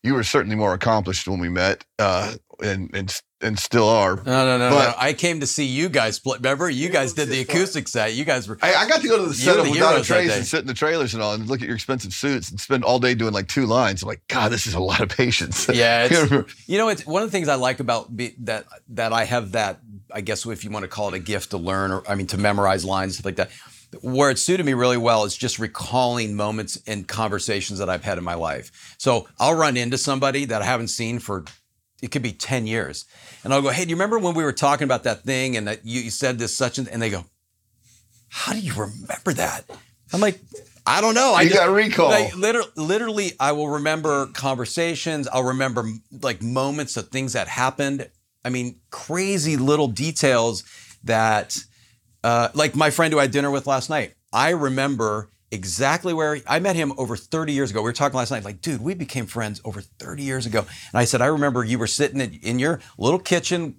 [0.04, 4.18] you were certainly more accomplished when we met, uh, and and and still are.
[4.18, 4.94] No, no, no, But- no.
[4.98, 6.40] I came to see you guys split.
[6.42, 8.14] Remember, you guys did the acoustic set.
[8.14, 8.58] You guys were.
[8.62, 10.60] I, I got to go to the You set the Without a Trace and sit
[10.62, 13.16] in the trailers and all, and look at your expensive suits and spend all day
[13.16, 14.04] doing like two lines.
[14.04, 15.70] I'm like, God, this is a lot of patience.
[15.70, 18.36] Yeah, You it's, know, you know, it's one of the things I like about be,
[18.40, 19.80] that that I have that
[20.14, 22.28] I guess if you want to call it a gift to learn or I mean
[22.28, 23.52] to memorize lines stuff like that.
[24.02, 28.18] Where it suited me really well is just recalling moments and conversations that I've had
[28.18, 28.96] in my life.
[29.00, 31.46] So I'll run into somebody that I haven't seen for
[32.02, 33.06] it could be 10 years.
[33.44, 35.68] And I'll go, hey, do you remember when we were talking about that thing and
[35.68, 37.26] that you, you said this such and and they go,
[38.30, 39.64] How do you remember that?
[40.14, 40.40] I'm like,
[40.86, 41.34] I don't know.
[41.36, 42.10] I You just- got recall.
[42.10, 45.28] Like, literally, literally, I will remember conversations.
[45.28, 45.84] I'll remember
[46.22, 48.10] like moments of things that happened.
[48.46, 50.64] I mean, crazy little details
[51.04, 51.58] that,
[52.24, 54.14] uh, like my friend who I had dinner with last night.
[54.32, 57.82] I remember exactly where I met him over 30 years ago.
[57.82, 60.60] We were talking last night, like, dude, we became friends over 30 years ago.
[60.60, 63.76] And I said, I remember you were sitting in, your little kitchen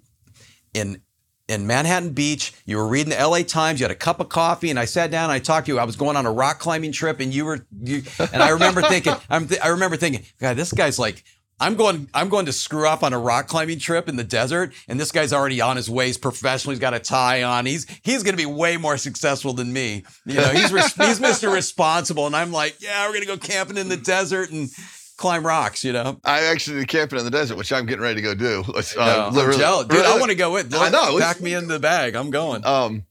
[0.73, 1.01] in
[1.47, 2.53] in Manhattan Beach.
[2.65, 3.79] You were reading the LA Times.
[3.79, 5.79] You had a cup of coffee, and I sat down and I talked to you.
[5.79, 8.03] I was going on a rock climbing trip, and you were you.
[8.31, 11.23] And I remember thinking, th- I remember thinking, God, this guy's like.
[11.61, 12.09] I'm going.
[12.13, 15.11] I'm going to screw up on a rock climbing trip in the desert, and this
[15.11, 16.07] guy's already on his way.
[16.07, 16.71] He's professional.
[16.71, 17.65] He's got a tie on.
[17.65, 20.03] He's he's going to be way more successful than me.
[20.25, 21.53] You know, he's res- he's Mr.
[21.53, 24.69] Responsible, and I'm like, yeah, we're going to go camping in the desert and
[25.17, 25.83] climb rocks.
[25.83, 28.33] You know, I actually did camping in the desert, which I'm getting ready to go
[28.33, 28.63] do.
[28.95, 29.87] No, uh, I'm literally- jealous.
[29.87, 30.03] dude.
[30.03, 30.73] I want to go with.
[30.73, 32.15] I know, Pack me in the bag.
[32.15, 32.65] I'm going.
[32.65, 33.05] Um,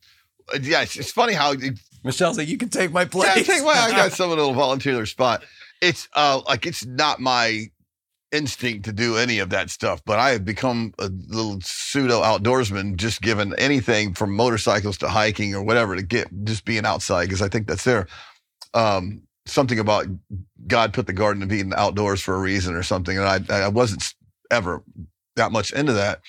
[0.60, 1.54] yeah, it's, it's funny how
[2.02, 3.36] Michelle's like, you can take my place.
[3.36, 3.70] Yeah, take my.
[3.72, 5.44] I got someone that'll volunteer their spot.
[5.80, 7.66] It's uh like it's not my
[8.32, 12.96] instinct to do any of that stuff, but I have become a little pseudo outdoorsman,
[12.96, 17.42] just given anything from motorcycles to hiking or whatever to get just being outside because
[17.42, 18.06] I think that's there.
[18.74, 20.06] Um, something about
[20.66, 23.68] God put the Garden of Eden outdoors for a reason or something, and I I
[23.68, 24.14] wasn't
[24.50, 24.82] ever
[25.36, 26.20] that much into that,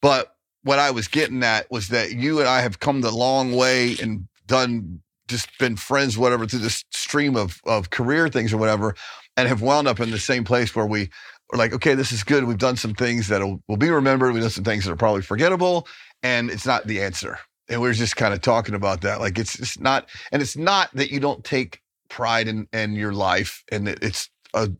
[0.00, 3.52] but what I was getting at was that you and I have come the long
[3.52, 8.58] way and done just been friends, whatever, through this stream of of career things or
[8.58, 8.94] whatever,
[9.36, 11.10] and have wound up in the same place where we
[11.52, 12.44] are like, okay, this is good.
[12.44, 14.32] We've done some things that will be remembered.
[14.32, 15.88] We've done some things that are probably forgettable,
[16.22, 17.38] and it's not the answer.
[17.70, 19.20] And we are just kind of talking about that.
[19.20, 23.12] Like it's it's not, and it's not that you don't take pride in in your
[23.12, 24.70] life and it's a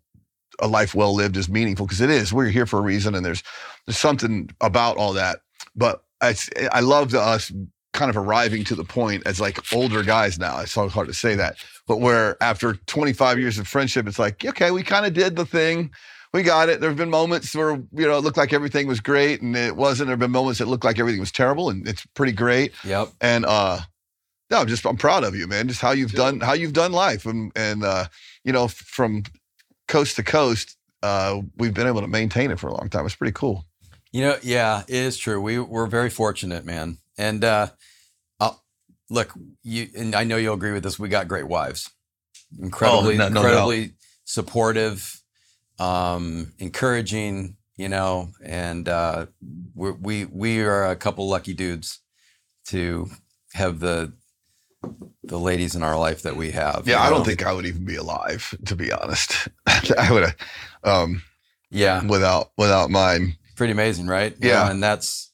[0.60, 2.32] a life well lived is meaningful because it is.
[2.32, 3.42] We're here for a reason, and there's
[3.86, 5.40] there's something about all that.
[5.76, 6.34] But I
[6.72, 7.52] I love the, us
[7.92, 10.60] kind of arriving to the point as like older guys now.
[10.60, 14.44] It's so hard to say that, but where after 25 years of friendship, it's like
[14.44, 15.90] okay, we kind of did the thing.
[16.32, 16.80] We got it.
[16.80, 19.76] There have been moments where you know it looked like everything was great, and it
[19.76, 20.08] wasn't.
[20.08, 22.72] There have been moments that looked like everything was terrible, and it's pretty great.
[22.84, 23.08] Yep.
[23.20, 23.80] And uh,
[24.50, 25.68] no, I'm just I'm proud of you, man.
[25.68, 28.06] Just how you've done how you've done life, and and uh,
[28.44, 29.22] you know from
[29.88, 33.06] coast to coast, uh, we've been able to maintain it for a long time.
[33.06, 33.64] It's pretty cool.
[34.12, 35.40] You know, yeah, it is true.
[35.40, 36.98] We we're very fortunate, man.
[37.18, 37.68] And uh,
[38.40, 38.62] I'll,
[39.10, 40.98] look, you and I know you'll agree with this.
[40.98, 41.90] We got great wives,
[42.58, 43.92] incredibly, no- no incredibly
[44.24, 45.22] supportive,
[45.78, 47.56] um, encouraging.
[47.76, 49.26] You know, and uh,
[49.72, 52.00] we're, we we are a couple lucky dudes
[52.66, 53.06] to
[53.52, 54.12] have the
[55.22, 56.82] the ladies in our life that we have.
[56.86, 59.46] Yeah, you I don't think I would even be alive, to be honest.
[59.66, 60.36] I would have
[60.82, 61.22] um,
[61.70, 63.36] Yeah, without without mine.
[63.54, 64.32] pretty amazing, right?
[64.40, 64.68] You Yeah.
[64.68, 65.30] and that's,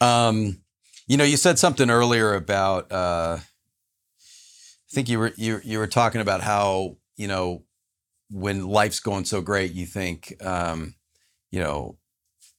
[0.00, 0.60] um,
[1.08, 3.38] you know, you said something earlier about, uh,
[4.20, 7.64] I think you were you you were talking about how you know
[8.30, 10.94] when life's going so great, you think, um,
[11.50, 11.98] you know,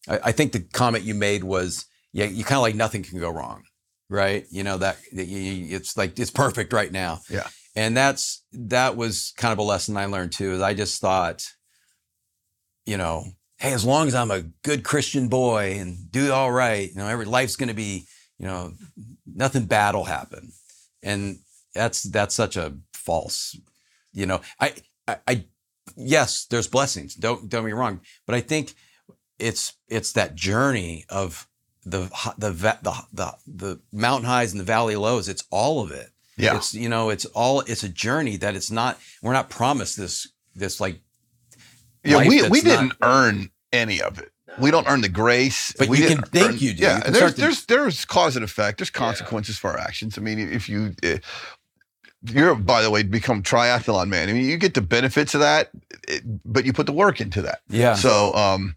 [0.08, 3.20] I, I think the comment you made was, yeah, you kind of like nothing can
[3.20, 3.64] go wrong,
[4.10, 4.46] right?
[4.52, 7.20] You know that, that you, it's like it's perfect right now.
[7.30, 7.48] Yeah.
[7.76, 10.54] and that's that was kind of a lesson I learned too.
[10.54, 11.46] Is I just thought,
[12.86, 13.24] you know,
[13.58, 17.08] hey, as long as I'm a good Christian boy and do all right, you know,
[17.08, 18.06] every life's going to be,
[18.38, 18.74] you know,
[19.26, 20.52] nothing bad will happen,
[21.02, 21.40] and
[21.74, 23.58] that's that's such a false,
[24.12, 24.74] you know, I
[25.08, 25.46] I, I
[25.96, 27.15] yes, there's blessings.
[27.15, 28.74] Don't don't me wrong, but I think
[29.39, 31.48] it's it's that journey of
[31.84, 32.02] the
[32.38, 35.28] the the the, the mountain highs and the valley lows.
[35.28, 36.10] It's all of it.
[36.38, 39.00] Yeah, It's you know, it's all it's a journey that it's not.
[39.22, 41.00] We're not promised this this like
[42.04, 42.20] yeah.
[42.20, 44.30] We we not- didn't earn any of it.
[44.60, 46.84] We don't earn the grace, But we you can think earn- you do.
[46.84, 48.80] Yeah, You can there's to- there's there's cause and effect.
[48.80, 50.17] There's consequences for our actions.
[50.17, 51.20] I mean, if you eh,
[52.24, 54.30] you're by the way become triathlon man.
[54.30, 55.72] I mean, you get the benefits of that,
[56.08, 57.62] it, but you put the work into that.
[57.70, 57.96] yeah.
[57.96, 58.76] So, um,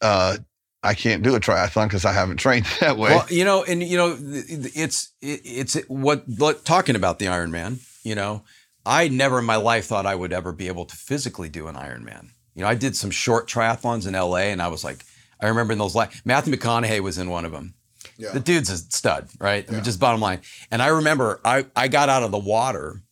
[0.00, 0.38] uh,
[0.82, 3.10] I can't do a triathlon because I haven't trained that way.
[3.10, 7.80] Well, you know, and you know, it's it's what, what talking about the Ironman.
[8.04, 8.44] You know,
[8.84, 11.74] I never in my life thought I would ever be able to physically do an
[11.74, 12.30] Ironman.
[12.54, 15.04] You know, I did some short triathlons in LA, and I was like,
[15.40, 15.94] I remember in those.
[15.94, 17.74] La- Matthew McConaughey was in one of them.
[18.18, 18.32] Yeah.
[18.32, 19.64] The dude's a stud, right?
[19.68, 20.40] I mean, just bottom line.
[20.70, 23.02] And I remember I I got out of the water,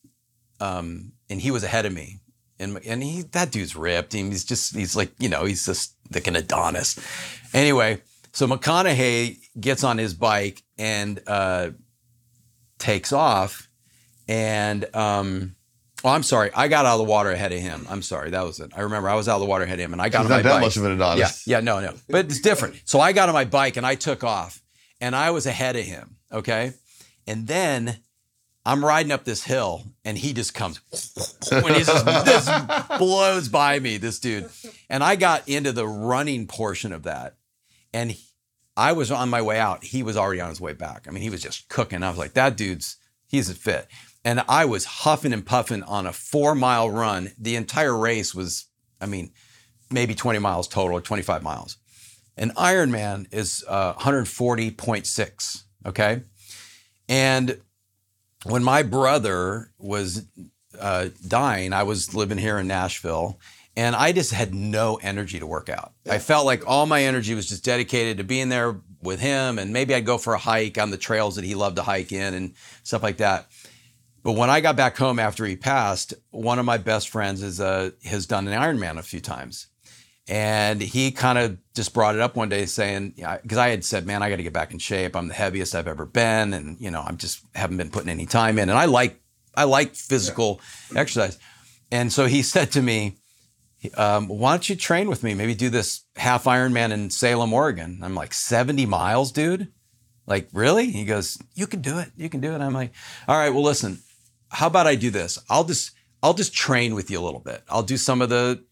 [0.60, 2.20] um, and he was ahead of me,
[2.58, 4.12] and and he that dude's ripped.
[4.14, 6.98] He's just he's like you know he's just like an Adonis.
[7.52, 8.00] Anyway,
[8.32, 11.70] so McConaughey gets on his bike and uh,
[12.78, 13.68] takes off,
[14.28, 15.54] and um,
[16.04, 17.86] oh, I'm sorry, I got out of the water ahead of him.
[17.88, 18.72] I'm sorry, that was it.
[18.76, 20.30] I remember I was out of the water ahead of him, and I got He's
[20.30, 20.60] on not my that bike.
[20.62, 21.46] much of an Adonis.
[21.46, 22.76] Yeah, yeah, no, no, but it's different.
[22.84, 24.60] So I got on my bike and I took off,
[25.00, 26.16] and I was ahead of him.
[26.32, 26.72] Okay,
[27.26, 27.98] and then
[28.66, 30.80] I'm riding up this hill, and he just comes
[31.50, 33.98] when he just, just blows by me.
[33.98, 34.48] This dude,
[34.88, 37.36] and I got into the running portion of that,
[37.92, 38.16] and
[38.76, 39.84] I was on my way out.
[39.84, 41.06] He was already on his way back.
[41.06, 42.02] I mean, he was just cooking.
[42.02, 42.96] I was like, that dude's
[43.34, 43.88] he's a fit.
[44.24, 47.32] And I was huffing and puffing on a four mile run.
[47.38, 48.66] The entire race was,
[49.00, 49.32] I mean,
[49.90, 51.76] maybe 20 miles total or 25 miles.
[52.36, 55.62] An Ironman is uh, 140.6.
[55.86, 56.22] Okay.
[57.08, 57.60] And
[58.44, 60.26] when my brother was
[60.78, 63.38] uh, dying, I was living here in Nashville
[63.76, 65.92] and I just had no energy to work out.
[66.08, 69.72] I felt like all my energy was just dedicated to being there with him and
[69.72, 72.34] maybe I'd go for a hike on the trails that he loved to hike in
[72.34, 73.46] and stuff like that.
[74.22, 77.60] But when I got back home after he passed, one of my best friends is
[77.60, 79.66] uh, has done an Ironman a few times.
[80.26, 84.06] And he kind of just brought it up one day saying, because I had said,
[84.06, 85.16] man, I got to get back in shape.
[85.16, 86.54] I'm the heaviest I've ever been.
[86.54, 88.70] And, you know, I'm just haven't been putting any time in.
[88.70, 89.20] And I like,
[89.54, 90.60] I like physical
[90.96, 91.38] exercise.
[91.90, 93.18] And so he said to me,
[93.98, 95.34] um, why don't you train with me?
[95.34, 98.00] Maybe do this half Ironman in Salem, Oregon.
[98.02, 99.68] I'm like, 70 miles, dude?
[100.26, 100.90] Like, really?
[100.90, 102.10] He goes, you can do it.
[102.16, 102.62] You can do it.
[102.62, 102.92] I'm like,
[103.28, 103.98] all right, well, listen,
[104.48, 105.38] how about I do this?
[105.50, 105.90] I'll just,
[106.22, 107.62] I'll just train with you a little bit.
[107.68, 108.64] I'll do some of the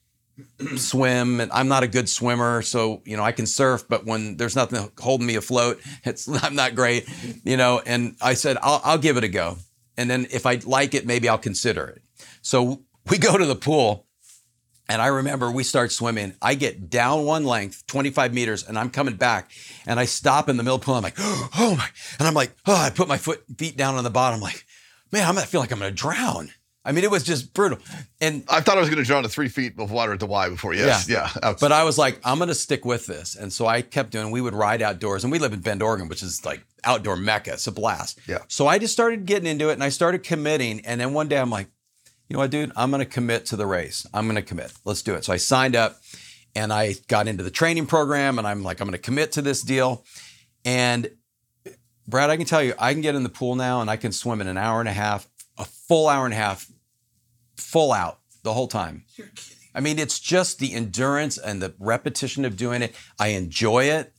[0.76, 4.36] swim and I'm not a good swimmer, so you know I can surf, but when
[4.36, 7.08] there's nothing holding me afloat, it's I'm not great,
[7.44, 7.82] you know.
[7.84, 9.58] And I said I'll, I'll give it a go,
[9.96, 12.02] and then if I like it, maybe I'll consider it.
[12.40, 14.06] So we go to the pool,
[14.88, 16.34] and I remember we start swimming.
[16.40, 19.50] I get down one length, 25 meters, and I'm coming back,
[19.86, 20.94] and I stop in the middle pool.
[20.94, 24.04] I'm like, oh my, and I'm like, oh, I put my foot feet down on
[24.04, 24.64] the bottom, I'm like,
[25.10, 26.50] man, I'm gonna feel like I'm gonna drown.
[26.84, 27.78] I mean, it was just brutal,
[28.20, 30.26] and I thought I was going to drown to three feet of water at the
[30.26, 30.74] Y before.
[30.74, 31.30] Yes, yeah.
[31.40, 31.54] yeah.
[31.60, 33.36] but I was like, I'm going to stick with this.
[33.36, 36.08] And so I kept doing, we would ride outdoors and we live in Bend, Oregon,
[36.08, 37.52] which is like outdoor mecca.
[37.52, 38.18] It's a blast.
[38.26, 38.38] Yeah.
[38.48, 40.80] So I just started getting into it and I started committing.
[40.84, 41.68] And then one day I'm like,
[42.28, 44.06] you know what, dude, I'm going to commit to the race.
[44.12, 44.72] I'm going to commit.
[44.84, 45.24] Let's do it.
[45.24, 46.00] So I signed up
[46.56, 49.42] and I got into the training program and I'm like, I'm going to commit to
[49.42, 50.04] this deal.
[50.64, 51.10] And
[52.08, 54.12] Brad, I can tell you, I can get in the pool now and I can
[54.12, 55.28] swim in an hour and a half,
[55.92, 56.70] full hour and a half,
[57.59, 59.05] full out the whole time.
[59.14, 59.59] You're kidding.
[59.74, 62.94] I mean, it's just the endurance and the repetition of doing it.
[63.18, 64.11] I enjoy it.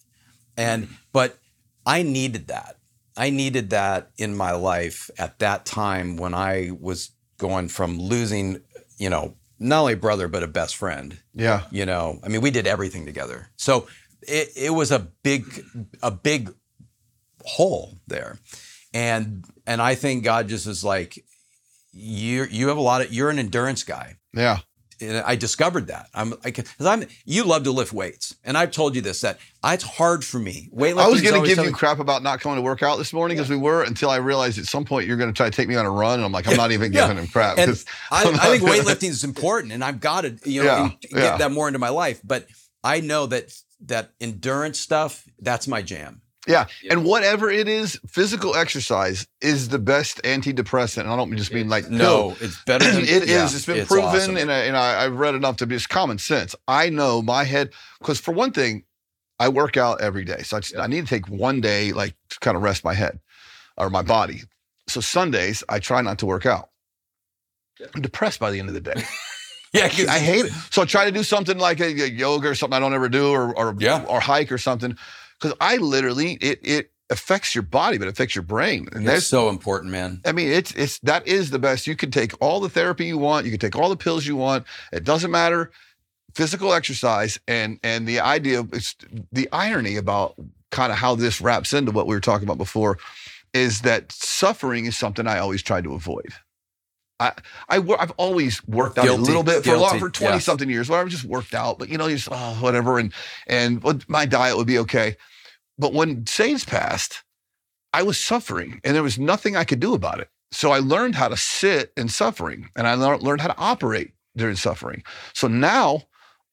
[0.55, 1.39] And, but
[1.83, 2.77] I needed that.
[3.17, 7.09] I needed that in my life at that time when I was
[7.39, 8.61] going from losing,
[8.99, 11.17] you know, not only a brother, but a best friend.
[11.33, 11.63] yeah.
[11.71, 13.49] You know, I mean, we did everything together.
[13.55, 13.87] So
[14.21, 15.65] it, it was a big,
[16.03, 16.53] a big
[17.43, 18.37] hole there.
[18.93, 21.23] And, and I think God just is like,
[21.93, 24.59] you, you have a lot of, you're an endurance guy Yeah.
[25.01, 26.07] and I discovered that.
[26.13, 29.37] I'm like, because I'm you love to lift weights, and I've told you this that
[29.61, 30.69] I, it's hard for me.
[30.73, 30.97] Weightlifting.
[30.99, 33.13] I was going to give you something- crap about not coming to work out this
[33.13, 35.55] morning as we were until I realized at some point you're going to try to
[35.55, 36.15] take me on a run.
[36.15, 37.07] And I'm like, I'm not even Yeah.
[37.07, 37.57] giving him crap.
[37.57, 40.89] And 'cause I, I'm think weightlifting is important, and I've got to you know Yeah,
[41.01, 41.37] get yeah.
[41.37, 42.21] that more into my life.
[42.23, 42.47] But
[42.83, 43.53] I know that
[43.85, 46.21] that endurance stuff that's my jam.
[46.47, 46.65] Yeah.
[46.89, 51.01] And whatever it is, physical exercise is the best antidepressant.
[51.01, 52.91] And I don't just mean like No, it's better.
[52.91, 53.29] Than, It is.
[53.29, 54.37] yeah, It's been proven, awesome.
[54.37, 56.53] and, I, and I, I've read enough to be just common sense.
[56.67, 58.83] I know my head because for one thing,
[59.39, 62.13] I work out every day, so I, just, I need to take one day like
[62.29, 63.19] to kind of rest my head
[63.77, 64.41] or my body.
[64.87, 66.69] So Sundays, I try not to work out.
[67.95, 69.03] I'm depressed by the end of the day.
[69.75, 70.51] Yeah, I hate it.
[70.69, 73.09] So I try to do something like a, a yoga or something I don't ever
[73.09, 74.05] do, or or, Yeah.
[74.07, 74.95] or hike or something,
[75.43, 78.87] because I literally it it affects your body, but it affects your brain.
[78.93, 80.21] And that's so important, man.
[80.25, 81.85] I mean, it's it's that is the best.
[81.85, 83.45] You can take all the therapy you want.
[83.45, 84.65] You can take all the pills you want.
[84.93, 85.71] It doesn't matter.
[86.33, 88.95] Physical exercise and and the idea is
[89.31, 90.35] the irony about
[90.71, 92.97] kind of how this wraps into what we were talking about before
[93.53, 96.33] is that suffering is something I always tried to avoid.
[97.19, 97.33] I,
[97.69, 100.45] I I've always worked out Guilty, a little bit for a lot for 20 yes.
[100.45, 102.97] something years, where I've just worked out, but you know, you just, oh, whatever.
[102.97, 103.13] And,
[103.45, 105.15] and my diet would be okay.
[105.77, 107.23] But when Sage passed,
[107.93, 110.29] I was suffering and there was nothing I could do about it.
[110.51, 114.55] So I learned how to sit in suffering and I learned how to operate during
[114.55, 115.03] suffering.
[115.33, 116.03] So now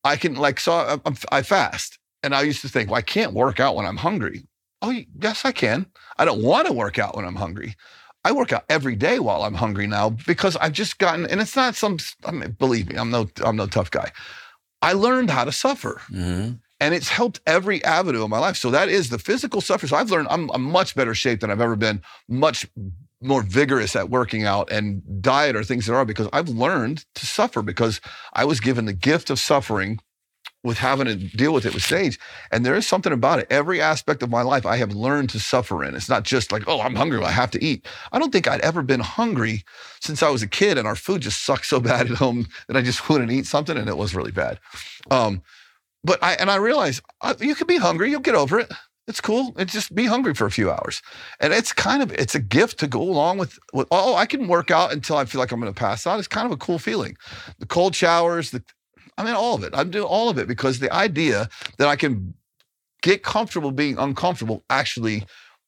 [0.04, 3.60] I can like, so I, fast and I used to think, well, I can't work
[3.60, 4.46] out when I'm hungry.
[4.82, 5.86] Oh, yes, I can.
[6.18, 7.74] I don't want to work out when I'm hungry.
[8.24, 11.56] I work out every day while I'm hungry now because I've just gotten, and it's
[11.56, 11.98] not some.
[12.24, 14.12] I mean, believe me, I'm no, I'm no tough guy.
[14.82, 16.60] I learned how to suffer, Mhm.
[16.80, 18.56] And it's helped every avenue of my life.
[18.56, 19.88] So that is the physical suffering.
[19.88, 22.02] So I've learned I'm a much better shape than I've ever been.
[22.28, 22.66] Much
[23.22, 27.26] more vigorous at working out and diet or things that are because I've learned to
[27.26, 28.00] suffer because
[28.32, 30.00] I was given the gift of suffering
[30.62, 32.18] with having to deal with it with Sage.
[32.50, 33.46] And there is something about it.
[33.50, 35.94] Every aspect of my life I have learned to suffer in.
[35.94, 37.86] It's not just like, oh, I'm hungry, I have to eat.
[38.12, 39.64] I don't think I'd ever been hungry
[40.00, 42.76] since I was a kid, and our food just sucked so bad at home that
[42.76, 44.58] I just wouldn't eat something, and it was really bad.
[45.10, 45.42] Um,
[46.04, 48.72] but I and I realized uh, you can be hungry, you'll get over it.
[49.06, 49.54] It's cool.
[49.58, 51.02] It's just be hungry for a few hours,
[51.40, 53.58] and it's kind of it's a gift to go along with.
[53.72, 56.18] with oh, I can work out until I feel like I'm going to pass out.
[56.18, 57.16] It's kind of a cool feeling.
[57.58, 58.62] The cold showers, the
[59.18, 59.74] I mean, all of it.
[59.74, 62.34] I'm doing all of it because the idea that I can
[63.02, 65.24] get comfortable being uncomfortable actually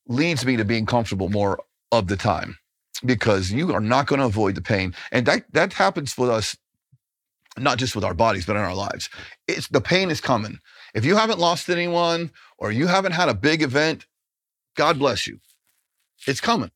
[0.08, 2.56] leads me to being comfortable more of the time
[3.04, 4.94] because you are not going to avoid the pain.
[5.10, 6.56] And that, that happens with us,
[7.58, 9.08] not just with our bodies, but in our lives.
[9.48, 10.58] It's the pain is coming.
[10.94, 14.06] If you haven't lost anyone or you haven't had a big event,
[14.76, 15.40] God bless you.
[16.26, 16.70] It's coming.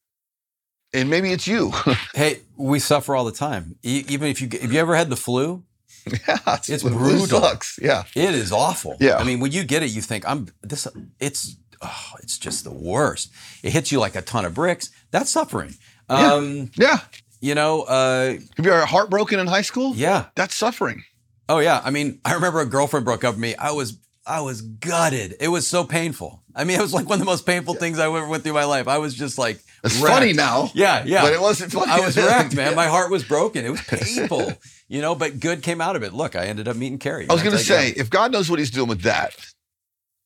[0.94, 1.72] And maybe it's you.
[2.14, 3.76] Hey, we suffer all the time.
[3.82, 5.64] E- even if you if you ever had the flu,
[6.06, 7.40] yeah, It's it brutal.
[7.40, 7.78] sucks.
[7.82, 8.04] Yeah.
[8.14, 8.96] it is awful.
[9.00, 9.16] Yeah.
[9.16, 10.86] I mean, when you get it, you think I'm this.
[11.20, 13.30] It's oh, it's just the worst.
[13.62, 14.90] It hits you like a ton of bricks.
[15.10, 15.74] That's suffering.
[16.08, 16.32] Yeah.
[16.34, 16.98] Um, Yeah.
[17.40, 19.94] You know, uh, Have you ever heartbroken in high school?
[19.94, 20.26] yeah.
[20.34, 21.04] That's suffering.
[21.48, 21.80] Oh yeah.
[21.84, 23.54] I mean, I remember a girlfriend broke up with me.
[23.56, 25.36] I was I was gutted.
[25.38, 26.42] It was so painful.
[26.54, 28.50] I mean, it was like one of the most painful things I ever went through
[28.52, 28.88] in my life.
[28.88, 30.14] I was just like It's wrecked.
[30.16, 30.70] funny now.
[30.74, 31.22] Yeah, yeah.
[31.22, 31.92] But it wasn't funny.
[31.92, 32.74] I was wrecked, man.
[32.74, 33.64] My heart was broken.
[33.64, 34.52] It was painful,
[34.88, 36.12] you know, but good came out of it.
[36.12, 37.28] Look, I ended up meeting Carrie.
[37.28, 39.36] I was going to say, if God knows what he's doing with that,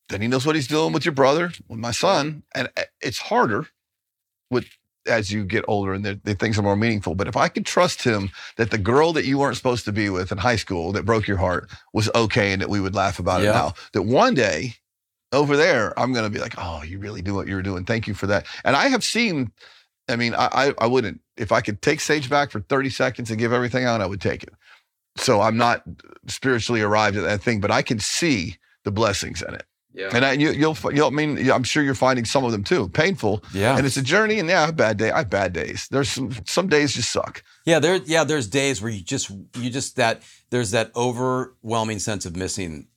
[0.09, 2.41] then he knows what he's doing with your brother, with my son.
[2.55, 3.67] And uh, it's harder
[4.49, 4.65] with
[5.07, 7.15] as you get older and the, things are more meaningful.
[7.15, 10.09] But if I could trust him that the girl that you weren't supposed to be
[10.09, 13.19] with in high school that broke your heart was okay and that we would laugh
[13.19, 13.49] about Yeah.
[13.49, 14.75] it now, that one day
[15.31, 17.85] over there, I'm going to be like, oh, you really do what you were doing.
[17.85, 18.45] Thank you for that.
[18.63, 19.51] And I have seen,
[20.09, 23.29] I mean, I, I, I wouldn't, if I could take Sage back for 30 seconds
[23.29, 24.53] and give everything out, I would take it.
[25.17, 25.83] So I'm not
[26.27, 29.63] spiritually arrived at that thing, but I can see the blessings in it.
[29.93, 30.09] Yeah.
[30.13, 32.87] And I, you, you'll, you'll, I mean, I'm sure you're finding some of them too,
[32.89, 33.43] painful.
[33.53, 33.77] Yeah.
[33.77, 34.39] And it's a journey.
[34.39, 35.11] And yeah, I have bad day.
[35.11, 35.87] I have bad days.
[35.91, 37.43] There's some, some days just suck.
[37.65, 42.25] Yeah, there yeah, there's days where you just you just that there's that overwhelming sense
[42.25, 42.87] of missing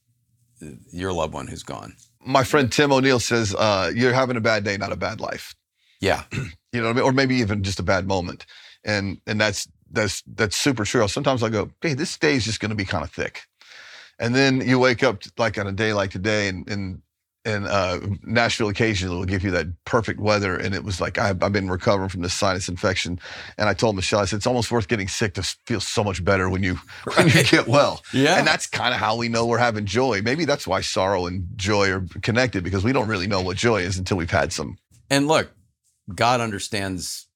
[0.62, 1.96] uh, your loved one who's gone.
[2.24, 5.54] My friend Tim O'Neill says, uh, you're having a bad day, not a bad life.
[6.00, 6.24] Yeah.
[6.72, 7.04] You know what I mean?
[7.04, 8.46] Or maybe even just a bad moment.
[8.84, 11.06] And, and that's, that's, that's super true.
[11.06, 13.42] Sometimes I go, hey, this day is just going to be kind of thick.
[14.18, 17.02] And then you wake up like on a day like today and, and,
[17.46, 20.56] and uh, Nashville occasionally will give you that perfect weather.
[20.56, 23.20] And it was like, I've, I've been recovering from this sinus infection.
[23.58, 26.24] And I told Michelle, I said, it's almost worth getting sick to feel so much
[26.24, 26.74] better when you,
[27.16, 28.02] when you get well.
[28.14, 28.38] Yeah.
[28.38, 30.22] And that's kind of how we know we're having joy.
[30.22, 33.82] Maybe that's why sorrow and joy are connected because we don't really know what joy
[33.82, 34.78] is until we've had some.
[35.10, 35.50] And look,
[36.14, 37.26] God understands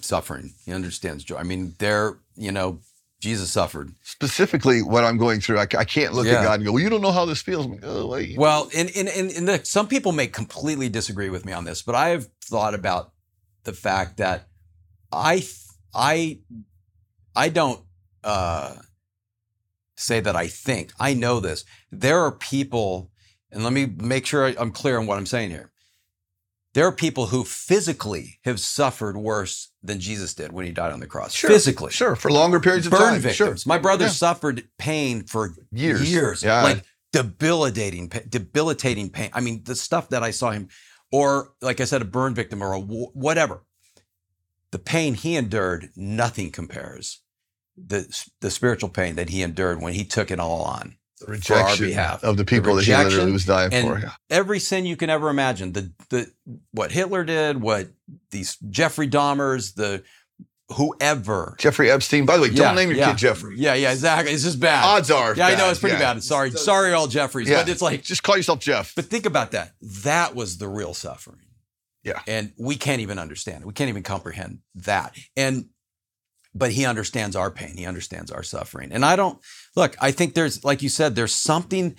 [0.00, 0.54] suffering.
[0.64, 1.36] He understands joy.
[1.36, 2.80] I mean, there, you know,
[3.20, 3.92] Jesus suffered.
[4.02, 6.34] Specifically, what I'm going through, I, I can't look Yeah.
[6.40, 7.64] at God and go, well, you don't know how this feels.
[7.66, 8.36] I'm like, oh, wait.
[8.38, 11.82] Well, and and and, and the, some people may completely disagree with me on this,
[11.82, 13.12] but I have thought about
[13.64, 14.48] the fact that
[15.10, 15.44] I
[15.94, 16.40] I
[17.34, 17.80] I don't
[18.22, 18.76] uh,
[19.96, 21.64] say that I think I know this.
[21.90, 23.10] There are people,
[23.50, 25.70] and let me make sure I'm clear on what I'm saying here.
[26.76, 31.00] There are people who physically have suffered worse than Jesus did when he died on
[31.00, 31.32] the cross.
[31.32, 33.20] Sure, physically, Sure, for longer periods of burn time.
[33.22, 33.62] victims.
[33.62, 33.68] Sure.
[33.70, 34.10] My brother Yeah.
[34.10, 36.02] suffered pain for Years.
[36.02, 36.62] years, Yeah.
[36.62, 39.30] like debilitating, debilitating pain.
[39.32, 40.68] I mean, the stuff that I saw him,
[41.10, 43.62] or like I said, a burn victim or a whatever.
[44.70, 47.22] The pain he endured, nothing compares.
[47.78, 48.06] The
[48.40, 50.98] the spiritual pain that he endured when he took it all on.
[51.20, 52.22] The rejection behalf.
[52.24, 53.98] of the people that he literally was dying and for.
[53.98, 54.10] Yeah.
[54.28, 55.72] every sin you can ever imagine.
[55.72, 56.30] The the
[56.72, 57.88] what Hitler did, what
[58.30, 60.02] these Jeffrey Dahmers, the
[60.70, 61.54] whoever.
[61.58, 62.26] Jeffrey Epstein.
[62.26, 63.10] By the way, don't Yeah, name your yeah.
[63.10, 63.54] kid Jeffrey.
[63.56, 64.32] Yeah, yeah, exactly.
[64.32, 64.84] It's just bad.
[64.84, 65.34] Odds are.
[65.34, 66.14] yeah, I know it's pretty yeah.
[66.14, 66.22] bad.
[66.22, 67.62] Sorry, sorry, all Jeffries, Yeah.
[67.62, 68.92] but it's like, Just call yourself Jeff.
[68.94, 69.72] but think about that.
[70.02, 71.40] That was the real suffering.
[72.02, 72.20] Yeah.
[72.28, 73.66] and we can't even understand it.
[73.66, 75.16] We can't even comprehend that.
[75.36, 75.70] And
[76.56, 77.76] but he understands our pain.
[77.76, 78.92] He understands our suffering.
[78.92, 79.38] And I don't
[79.74, 81.96] look, I think there's, like you said, there's something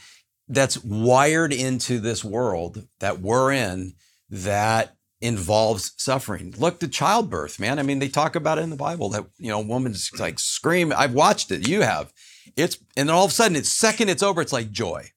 [0.47, 3.93] that's wired into this world that we're in
[4.29, 6.53] that involves suffering.
[6.57, 7.79] Look to childbirth, man.
[7.79, 10.93] I mean, they talk about it in the Bible that, you know, woman's like scream.
[10.95, 11.67] I've watched it.
[11.67, 12.13] You have.
[12.55, 15.11] It's, and then all of a sudden, it's second it's over, it's like joy.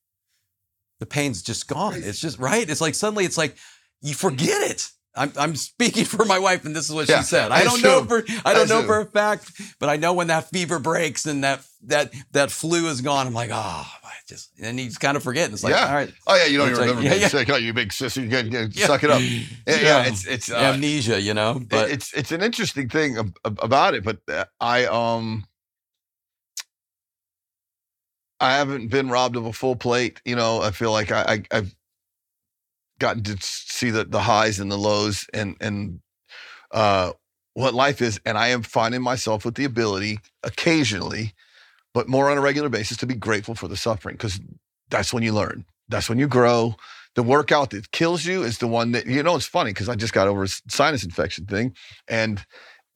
[0.99, 2.03] The pain's just gone.
[2.03, 2.69] It's just, right?
[2.69, 3.57] It's like suddenly it's like
[4.03, 4.91] you forget it.
[5.17, 7.51] I'm, I'm speaking for my wife, and this is what Yeah, she said.
[7.51, 8.87] I I don't know for I don't I know assume.
[8.87, 9.51] for a fact,
[9.81, 13.35] but I know when that fever breaks and that that that flu is gone, I'm
[13.35, 13.55] like, oh,
[14.05, 15.47] I just and you just kind of forget.
[15.47, 15.87] And it's like, Yeah.
[15.89, 17.29] all right, Oh yeah, you don't even like- remember yeah, being yeah.
[17.29, 17.51] sick.
[17.51, 19.21] Oh, you big sissy, you gotta, you suck it up.
[19.67, 21.61] Yeah, it's it's uh, amnesia, you know.
[21.69, 25.45] But it's it's an interesting thing ab- ab- about it, but uh, I um
[28.39, 30.21] I haven't been robbed of a full plate.
[30.25, 31.75] You know, I feel like I, I I've
[33.01, 36.01] gotten to see the the highs and the lows and and
[36.71, 37.13] uh
[37.55, 41.35] what life is, and I am finding myself with the ability occasionally,
[41.93, 44.41] but more on a regular basis, to be grateful for the suffering because
[44.89, 45.65] that's when you learn.
[45.89, 46.77] That's when you grow.
[47.17, 49.35] The workout that kills you is the one that you know.
[49.35, 51.75] It's funny because I just got over a sinus infection thing,
[52.07, 52.45] and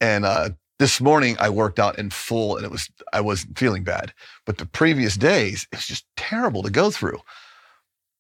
[0.01, 3.83] and uh, this morning I worked out in full, and it was I wasn't feeling
[3.83, 4.13] bad.
[4.47, 7.21] But the previous days, it's just terrible to go through.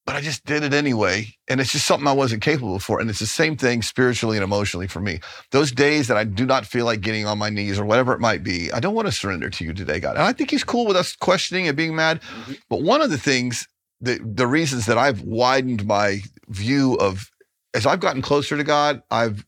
[0.06, 3.00] But I just did it anyway, and it's just something I wasn't capable for.
[3.00, 5.20] And it's the same thing spiritually and emotionally for me.
[5.50, 8.20] Those days that I do not feel like getting on my knees or whatever it
[8.20, 10.16] might be, I don't want to surrender to you today, God.
[10.16, 12.20] And I think He's cool with us questioning and being mad.
[12.20, 12.52] Mm-hmm.
[12.68, 13.66] But one of the things
[14.04, 17.30] the the reasons that I've widened my view of
[17.72, 19.44] as I've gotten closer to God, I've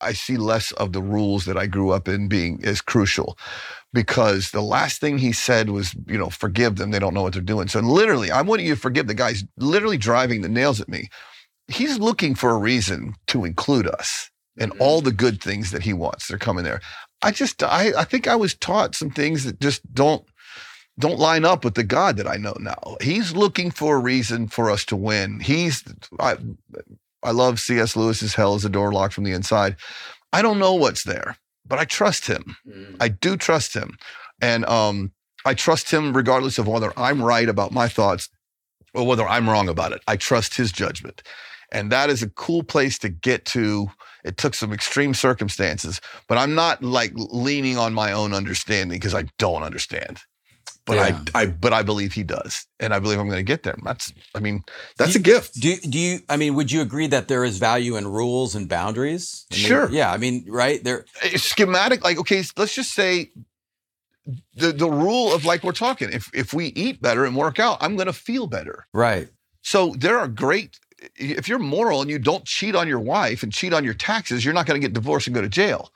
[0.00, 3.38] I see less of the rules that I grew up in being as crucial
[3.92, 6.90] because the last thing he said was, you know, forgive them.
[6.90, 7.68] They don't know what they're doing.
[7.68, 11.08] So literally, I want you to forgive the guy's literally driving the nails at me.
[11.68, 14.82] He's looking for a reason to include us and mm-hmm.
[14.82, 16.28] all the good things that he wants.
[16.28, 16.80] They're coming there.
[17.22, 20.24] I just I I think I was taught some things that just don't
[20.98, 22.96] don't line up with the God that I know now.
[23.00, 25.40] He's looking for a reason for us to win.
[25.40, 25.82] He's
[26.20, 26.36] I
[27.26, 27.96] I love C.S.
[27.96, 29.76] Lewis's Hell is a door locked from the inside.
[30.32, 32.56] I don't know what's there, but I trust him.
[33.00, 33.98] I do trust him.
[34.40, 35.12] And um
[35.44, 38.28] I trust him regardless of whether I'm right about my thoughts
[38.94, 40.02] or whether I'm wrong about it.
[40.06, 41.22] I trust his judgment.
[41.72, 43.90] And that is a cool place to get to.
[44.24, 49.14] It took some extreme circumstances, but I'm not like leaning on my own understanding because
[49.14, 50.20] I don't understand.
[50.86, 51.20] But Yeah.
[51.34, 53.76] I, I, but I believe he does, and I believe I'm going to get there.
[53.84, 54.62] That's, I mean,
[54.96, 55.54] that's a gift.
[55.60, 56.20] Do do you?
[56.28, 59.46] I mean, would you agree that there is value in rules and boundaries?
[59.52, 59.90] I mean, Sure.
[59.90, 60.12] Yeah.
[60.12, 61.04] I mean, right there.
[61.22, 63.32] It's schematic, like okay, let's just say
[64.54, 66.08] the the rule of like we're talking.
[66.12, 68.86] If if we eat better and work out, I'm going to feel better.
[68.92, 69.28] Right.
[69.62, 70.78] So there are great.
[71.16, 74.44] If you're moral and you don't cheat on your wife and cheat on your taxes,
[74.44, 75.90] you're not going to get divorced and go to jail.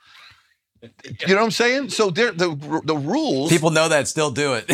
[0.83, 1.89] You know what I'm saying?
[1.89, 3.49] So there, the the rules.
[3.51, 4.69] People know that, still do it.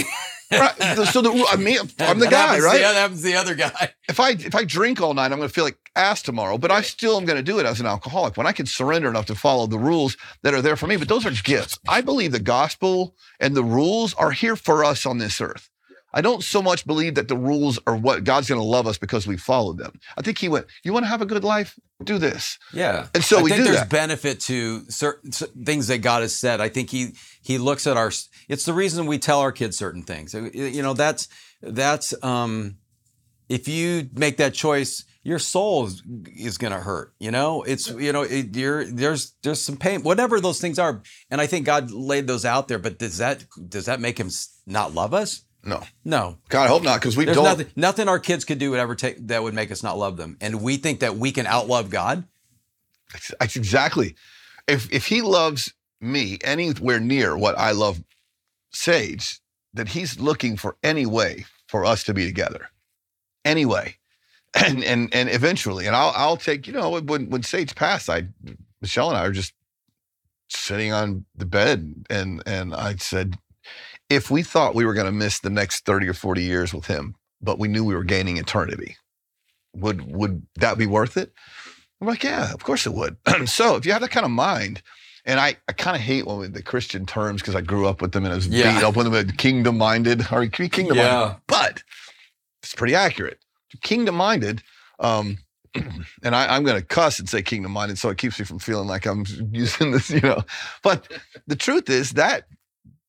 [0.51, 0.74] right,
[1.12, 2.74] so the I mean, I'm the That guy, right?
[2.74, 3.93] the- that happens to the other guy.
[4.08, 6.58] if I if I drink all night, I'm going to feel like ass tomorrow.
[6.58, 9.10] But I still am going to do it as an alcoholic when I can surrender
[9.10, 10.95] enough to follow the rules that are there for me.
[10.95, 11.78] But those are gifts.
[11.89, 15.70] I believe the gospel and the rules are here for us on this earth.
[16.18, 18.97] I don't so much believe that the rules are what God's going to love us
[18.97, 19.99] because we followed them.
[20.18, 21.78] I think He went, "You want to have a good life?
[22.03, 23.05] Do this." Yeah.
[23.13, 23.89] And so I we think do there's that.
[23.91, 26.59] benefit to certain things that God has said.
[26.59, 27.13] I think he
[27.43, 28.11] he looks at our.
[28.49, 30.34] It's the reason we tell our kids certain things.
[30.34, 31.28] You know, that's
[31.61, 32.78] that's um,
[33.47, 36.01] if you make that choice, your soul is,
[36.36, 37.13] is going to hurt.
[37.20, 41.03] You know, it's you know, it, you're there's there's some pain, whatever those things are.
[41.30, 42.80] And I think God laid those out there.
[42.80, 44.32] But does that does that make him
[44.65, 45.43] not love us?
[45.68, 47.43] No, No, God, I hope not, because we there's don't.
[47.43, 50.15] nothing nothing our kids could do would ever take that would make us not love
[50.18, 50.38] them.
[50.41, 52.24] And we think that we can outlove God.
[53.11, 54.15] That's, that's exactly.
[54.68, 58.01] If if he loves me anywhere near what I love
[58.72, 59.41] Sage,
[59.74, 62.70] that he's looking for any way for us to be together.
[63.45, 63.95] Anyway.
[64.65, 68.28] And and and eventually, and I'll I'll take, you know, when when Sage passed, I
[68.82, 69.53] Michelle and I are just
[70.49, 73.38] sitting on the bed and and I said,
[74.10, 77.16] if we thought we were gonna miss the next 30 or 40 years with him,
[77.41, 78.97] but we knew we were gaining eternity,
[79.76, 81.32] would would that be worth it?
[81.99, 83.18] I'm like, yeah, of course it would.
[83.45, 84.82] so if you have that kind of mind,
[85.26, 88.01] and I, I kind of hate when we, the Christian terms because I grew up
[88.01, 88.76] with them and I was Yeah.
[88.76, 91.36] beat up with them, kingdom minded or kingdom minded, Yeah.
[91.47, 91.84] But
[92.64, 93.39] it's pretty accurate.
[93.82, 94.62] Kingdom minded,
[94.99, 95.38] um,
[96.24, 98.60] and I, I'm going to cuss and say kingdom minded, so it keeps me from
[98.60, 100.43] feeling like I'm using this, you know.
[100.84, 101.12] But
[101.47, 102.45] the truth is that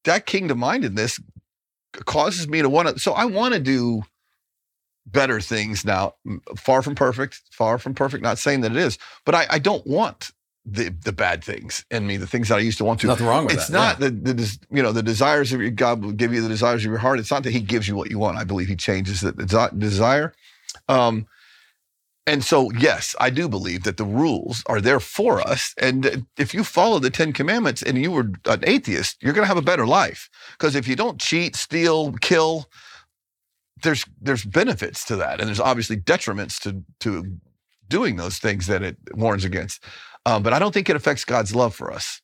[0.05, 1.21] that kingdom mindedness
[2.05, 2.99] causes me to want to.
[2.99, 4.03] So I want to do
[5.07, 6.15] better things now.
[6.57, 8.23] Far from perfect, far from perfect.
[8.23, 10.31] Not saying that it is, but I, I don't want
[10.65, 13.07] the the bad things in me, the things that I used to want to.
[13.07, 16.05] Nothing wrong with it's that, not the, the you know the desires of your God
[16.05, 17.19] will give you the desires of your heart.
[17.19, 18.37] It's not that He gives you what you want.
[18.37, 20.35] I believe He changes the desi- desire.
[20.89, 21.27] Um,
[22.29, 25.75] and so, yes, I do believe that the rules are there for us.
[25.79, 29.49] And if you follow the Ten Commandments and you were an atheist, you're going to
[29.49, 30.29] have a better life.
[30.53, 32.69] Because if you don't cheat, steal, kill,
[33.83, 37.39] there's there's benefits to that, and there's obviously detriments to to
[37.89, 39.83] doing those things that it warns against.
[40.27, 42.21] Um, but I don't think it affects God's love for us.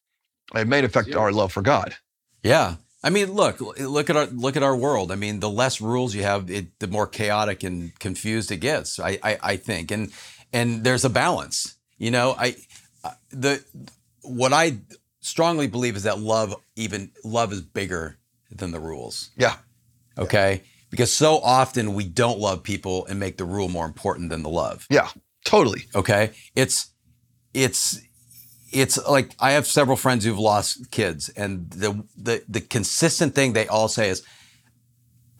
[0.54, 1.94] It may affect our love for God.
[2.42, 2.76] Yeah.
[3.04, 5.12] I mean, look, look at our look at our world.
[5.12, 8.98] I mean, the less rules you have, it, the more chaotic and confused it gets.
[8.98, 10.10] I, I, I think, and
[10.54, 11.76] and there's a balance.
[11.98, 12.56] You know, I
[13.04, 13.62] uh, the
[14.22, 14.78] what I
[15.20, 18.16] strongly believe is that love, even love, is bigger
[18.50, 19.30] than the rules.
[19.36, 19.56] Yeah.
[20.16, 24.42] Okay, because so often we don't love people and make the rule more important than
[24.42, 24.86] the love.
[24.88, 25.08] Yeah.
[25.44, 25.82] Totally.
[25.94, 26.88] Okay, it's
[27.52, 28.00] it's
[28.74, 33.52] it's like I have several friends who've lost kids, and the the the consistent thing
[33.52, 34.22] they all say is,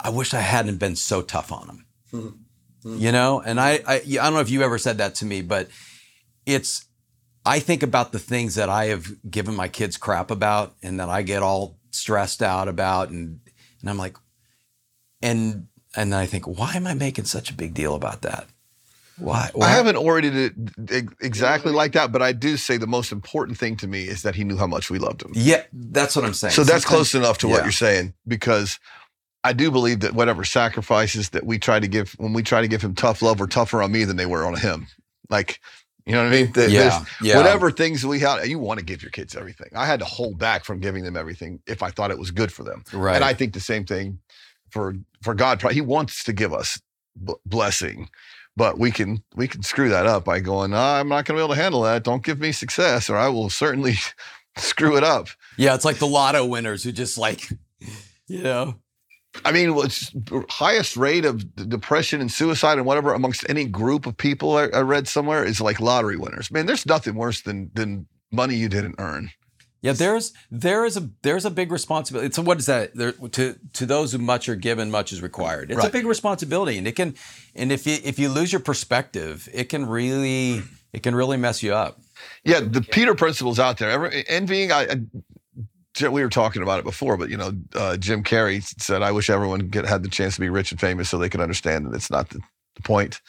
[0.00, 2.98] "I wish I hadn't been so tough on them." Mm-hmm.
[2.98, 5.42] You know, and I, I I don't know if you ever said that to me,
[5.42, 5.68] but
[6.46, 6.86] it's
[7.44, 11.08] I think about the things that I have given my kids crap about, and that
[11.08, 13.40] I get all stressed out about, and
[13.80, 14.16] and I'm like,
[15.20, 15.66] and
[15.96, 18.46] and I think, why am I making such a big deal about that?
[19.18, 19.50] Why?
[19.60, 20.54] I haven't oriented
[20.90, 24.22] it exactly like that, but I do say the most important thing to me is
[24.22, 25.32] that he knew how much we loved him.
[25.34, 26.52] Yeah, that's what I'm saying.
[26.52, 28.80] So that's close enough to what you're saying because
[29.44, 32.68] I do believe that whatever sacrifices that we try to give when we try to
[32.68, 34.88] give him tough love were tougher on me than they were on him.
[35.28, 35.60] Like,
[36.06, 36.52] you know what I mean?
[36.52, 37.36] That Yeah, yeah.
[37.36, 39.68] Whatever things we had, you want to give your kids everything.
[39.74, 42.52] I had to hold back from giving them everything if I thought it was good
[42.52, 42.84] for them.
[42.92, 43.14] Right.
[43.14, 44.18] And I think the same thing
[44.70, 45.62] for for God.
[45.72, 46.80] He wants to give us
[47.46, 48.08] blessing,
[48.56, 51.40] but we can we can screw that up by going, "No, I'm not going to
[51.40, 52.04] be able to handle that.
[52.04, 53.94] Don't give me success, or I will certainly
[54.56, 55.28] screw it up.
[55.56, 57.48] Yeah, it's like the lotto winners who just like,
[58.26, 58.76] you know.
[59.44, 60.14] I mean, what's
[60.48, 64.82] highest rate of depression and suicide and whatever amongst any group of people I, I
[64.82, 66.52] read somewhere is like lottery winners.
[66.52, 69.30] Man, there's nothing worse than than money you didn't earn.
[69.84, 72.32] Yeah, there's there is a there's a big responsibility.
[72.32, 72.94] So what is that?
[72.94, 75.70] There, to to those who much are given, much is required.
[75.70, 77.14] It's a big responsibility, and it can,
[77.54, 80.62] and if you if you lose your perspective, it can really
[80.94, 82.00] it can really mess you up.
[82.44, 83.90] Yeah, the Peter principle's out there.
[83.90, 88.24] Every, envying, I, I we were talking about it before, but you know, uh, Jim
[88.24, 91.18] Carrey said, "I wish everyone get, had the chance to be rich and famous so
[91.18, 92.40] they could understand that it's not the,
[92.76, 93.20] the point."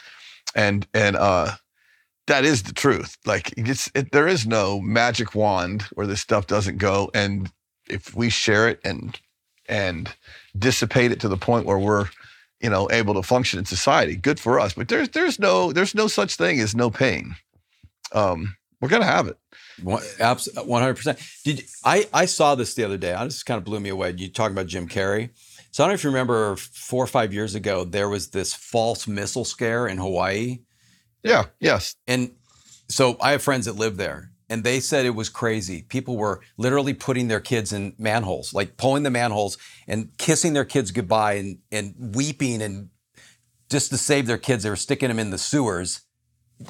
[0.55, 1.51] And and uh,
[2.27, 3.17] that is the truth.
[3.25, 7.09] Like, it's it, there is no magic wand where this stuff doesn't go.
[7.13, 7.51] And
[7.87, 9.19] if we share it and
[9.67, 10.13] and
[10.57, 12.07] dissipate it to the point where we're
[12.61, 14.73] you know able to function in society, good for us.
[14.73, 17.35] But there's there's no there's no such thing as no pain.
[18.11, 19.37] Um, we're gonna have it.
[19.83, 21.19] One hundred percent.
[21.43, 22.07] Did I?
[22.13, 23.13] I saw this the other day.
[23.13, 24.13] I just kind of blew me away.
[24.17, 25.31] You talking about Jim Carrey?
[25.71, 28.53] So I don't know if you remember four or five years ago, there was this
[28.53, 30.59] false missile scare in Hawaii.
[31.25, 31.45] Yeah.
[31.59, 31.95] Yes.
[32.07, 32.31] And
[32.87, 35.81] so I have friends that live there, and they said it was crazy.
[35.81, 39.57] People were literally putting their kids in manholes, like pulling the manholes
[39.87, 42.89] and kissing their kids goodbye and, and weeping and
[43.69, 46.01] just to save their kids, they were sticking them in the sewers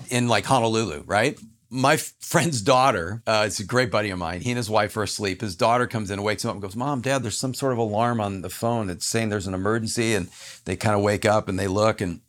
[0.09, 1.37] in like Honolulu, right?
[1.69, 4.41] My friend's daughter, uh, it's a great buddy of mine.
[4.41, 5.41] He and his wife are asleep.
[5.41, 7.73] His daughter comes in and wakes him up and goes, Mom, Dad, there's some sort
[7.73, 10.13] of alarm on the phone that's saying there's an emergency.
[10.13, 10.29] And
[10.63, 12.21] they kind of wake up and they look and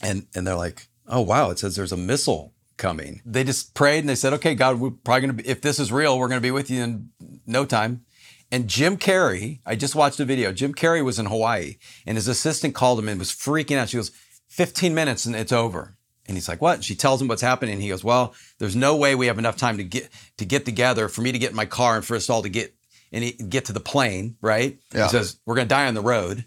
[0.00, 4.00] and and they're like, "Oh wow, it says there's a missile coming." They just prayed
[4.00, 6.28] and they said, "Okay, God, we're probably going to be if this is real, we're
[6.28, 7.10] going to be with you in
[7.46, 8.04] no time."
[8.50, 10.52] And Jim Carrey, I just watched a video.
[10.52, 13.90] Jim Carrey was in Hawaii and his assistant called him and was freaking out.
[13.90, 14.10] She goes,
[14.48, 15.96] "15 minutes and it's over."
[16.26, 17.74] And he's like, "What?" And she tells him what's happening.
[17.74, 20.64] And he goes, "Well, there's no way we have enough time to get to get
[20.64, 22.74] together for me to get in my car and for us all to get
[23.10, 25.04] and he- get to the plane, right?" Yeah.
[25.04, 26.44] He says, "We're going to die on the road."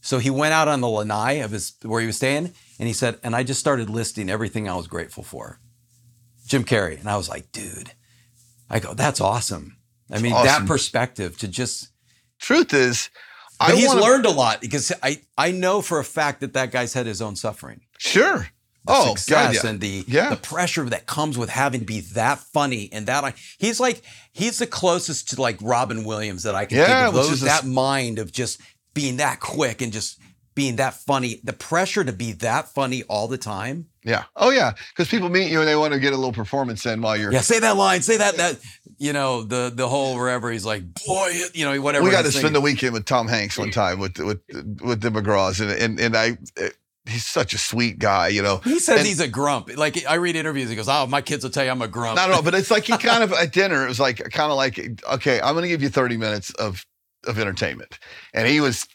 [0.00, 2.92] So he went out on the lanai of his where he was staying, and he
[2.94, 5.60] said, and I just started listing everything I was grateful for.
[6.46, 7.92] Jim Carrey, and I was like, dude,
[8.68, 9.76] I go, that's awesome.
[10.10, 11.88] I mean, that perspective to just.
[12.40, 13.10] Truth is,
[13.60, 16.72] I he's wanna- learned a lot because I I know for a fact that that
[16.72, 17.82] guy's had his own suffering.
[17.98, 18.48] Sure.
[18.86, 19.70] The oh, success God, yeah.
[19.70, 20.30] and the Yeah.
[20.30, 24.00] the pressure that comes with having to be that funny and that he's like
[24.32, 27.14] he's the closest to like Robin Williams that I can Yeah, think of.
[27.14, 28.58] Those, is a that s- mind of just
[28.94, 30.18] being that quick and just
[30.54, 31.40] being that funny.
[31.44, 33.86] The pressure to be that funny all the time.
[34.04, 34.24] yeah.
[34.36, 34.72] Oh, yeah.
[34.92, 37.32] Because people meet you and they want to get a little performance in while you're.
[37.32, 38.58] Yeah, say that line, say that that
[38.98, 42.04] you know the the whole wherever he's like boy, you know whatever.
[42.04, 44.40] we got to spend the weekend with Tom Hanks one time with with
[44.82, 46.70] with the McGraws and and and I eh,
[47.06, 48.58] he's such a sweet guy, you know.
[48.58, 49.70] He says And- he's a grump.
[49.76, 52.18] Like I read interviews, he goes, "Oh, my kids will tell you I'm a grump."
[52.18, 53.84] I don't know, but it's like he kind of at dinner.
[53.84, 54.78] It was like kind of like,
[55.12, 56.84] okay, I'm going to give you 30 minutes of
[57.26, 57.98] of entertainment,
[58.34, 58.86] and he was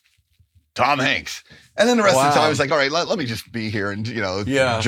[0.73, 1.43] Tom Hanks,
[1.77, 3.25] and then the rest of the time I was like, all right, let, let me
[3.25, 4.81] just be here and you know, Yeah.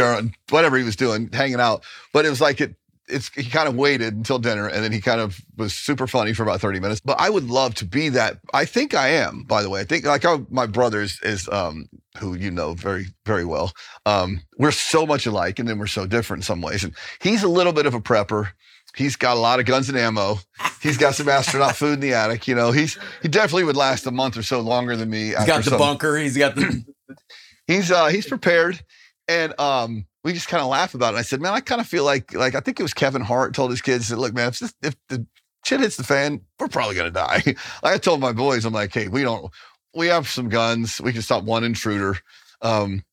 [0.49, 1.83] Whatever he was doing, hanging out.
[2.13, 2.75] But it was like it.
[3.09, 6.33] It's he kind of waited until dinner, and then he kind of was super funny
[6.33, 6.99] for about 30 minutes.
[6.99, 8.39] But I would love to be that.
[8.53, 9.79] I think I am, by the way.
[9.79, 13.71] I think like how my brothers is um who you know very very well.
[14.05, 16.83] Um, we're so much alike, and then we're so different in some ways.
[16.83, 18.49] And he's a little bit of a prepper.
[18.97, 20.39] He's got a lot of guns and ammo.
[20.81, 22.47] He's got some astronaut food in the attic.
[22.47, 25.27] You know, he's he definitely would last a month or so longer than me.
[25.27, 26.17] He's got the some- bunker.
[26.17, 26.83] He's got the.
[27.67, 28.81] He's uh he's prepared,
[29.27, 31.17] and um we just kind of laugh about it.
[31.17, 33.53] I said, man, I kind of feel like like I think it was Kevin Hart
[33.53, 35.25] told his kids that look, man, if this, if the
[35.65, 37.43] shit hits the fan, we're probably gonna die.
[37.45, 39.51] like I told my boys, I'm like, hey, we don't
[39.93, 41.01] we have some guns.
[41.01, 42.17] We can stop one intruder.
[42.61, 43.03] Um,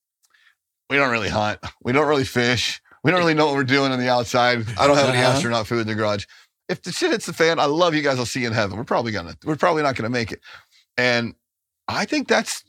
[0.88, 1.58] we don't really hunt.
[1.82, 2.80] We don't really fish.
[3.04, 4.64] We don't really know what we're doing on the outside.
[4.78, 5.32] I don't have any Uh-huh.
[5.34, 6.24] astronaut food in the garage.
[6.68, 8.18] If the shit hits the fan, I love you guys.
[8.18, 8.76] I'll see you in heaven.
[8.78, 9.36] We're probably gonna.
[9.44, 10.40] We're probably not gonna make it.
[10.96, 11.34] And
[11.86, 12.64] I think that's.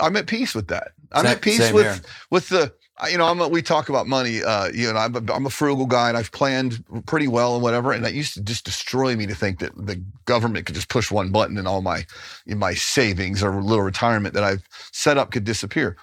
[0.00, 0.92] I'm at peace with that.
[1.12, 2.00] I'm Same- at peace with here.
[2.30, 2.72] with the.
[3.10, 4.42] You know, I'm a, we talk about money.
[4.44, 7.62] Uh, you know, I'm a, I'm a frugal guy, and I've planned pretty well and
[7.62, 7.92] whatever.
[7.92, 11.10] And that used to just destroy me to think that the government could just push
[11.10, 12.04] one button and all my
[12.46, 14.62] my savings or little retirement that I've
[14.92, 15.96] set up could disappear.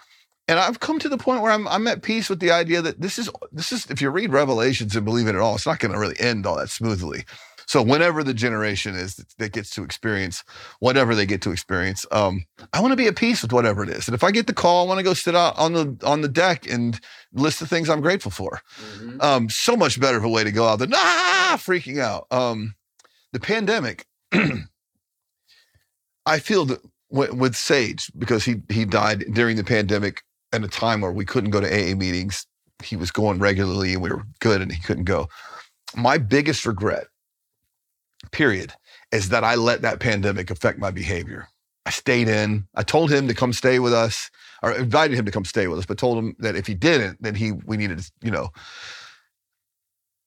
[0.47, 3.01] And I've come to the point where I'm I'm at peace with the idea that
[3.01, 5.79] this is this is if you read Revelations and believe it at all, it's not
[5.79, 7.25] going to really end all that smoothly.
[7.67, 10.45] So whenever the generation is that, gets to experience
[10.79, 13.89] whatever they get to experience, um, I want to be at peace with whatever it
[13.89, 14.07] is.
[14.07, 16.21] And if I get the call, I want to go sit out on the on
[16.21, 16.97] the deck and
[17.33, 18.61] list the things I'm grateful for.
[19.19, 22.25] Um, so much better of a way to go out than ah freaking out.
[22.31, 22.75] Um,
[23.33, 24.05] the pandemic,
[26.25, 26.79] I feel that
[27.09, 30.23] with, with Sage because he he died during the pandemic
[30.53, 32.45] at a time where we couldn't go to AA meetings.
[32.83, 35.29] He was going regularly and we were good, and he couldn't go.
[35.95, 37.07] My biggest regret,
[38.31, 38.73] period,
[39.11, 41.47] is that I let that pandemic affect my behavior.
[41.85, 42.67] I stayed in.
[42.75, 44.29] I told him to come stay with us,
[44.61, 47.21] or invited him to come stay with us, but told him that if he didn't,
[47.21, 48.49] then he we needed to, you know.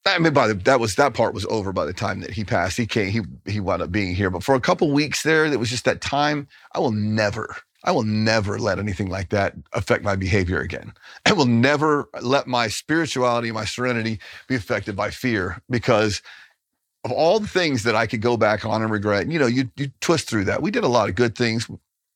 [0.07, 2.45] I mean, by the that was that part was over by the time that he
[2.45, 2.79] passed.
[2.79, 5.59] He came, he he wound up being here, but for a couple weeks there, that
[5.59, 6.49] was just that time.
[6.75, 7.55] I will never,
[7.85, 10.93] I will never let anything like that affect my behavior again.
[11.25, 16.21] I will never let my spirituality, my serenity, be affected by fear because
[17.05, 19.29] of all the things that I could go back on and regret.
[19.29, 20.63] You know, you you twist through that.
[20.63, 21.69] We did a lot of good things.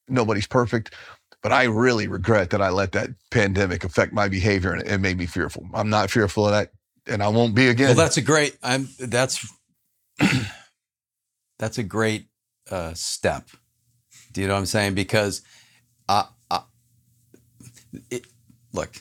[0.08, 0.94] Nobody's perfect.
[1.42, 5.18] But I really regret that I let that pandemic affect my behavior and it made
[5.18, 5.66] me fearful.
[5.74, 6.72] I'm not fearful of that,
[7.06, 7.88] and I won't be again.
[7.88, 8.56] Well, that's a great.
[8.62, 8.88] I'm.
[8.98, 9.46] That's.
[11.58, 12.26] that's a great
[12.70, 13.48] uh, step.
[14.34, 14.94] Do you know what I'm saying?
[14.94, 15.42] Because,
[16.08, 16.60] uh, uh,
[18.10, 18.26] it,
[18.72, 19.00] look,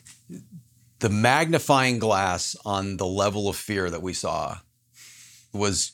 [0.99, 4.59] the magnifying glass on the level of fear that we saw
[5.51, 5.93] was,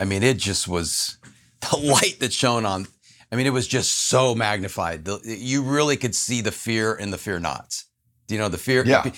[0.00, 1.16] I mean, it just was
[1.70, 2.86] the light that shone on.
[3.30, 5.06] I mean, it was just so magnified.
[5.06, 7.86] The, you really could see the fear in the fear knots.
[8.26, 8.84] Do you know the fear?
[8.84, 9.10] Yeah.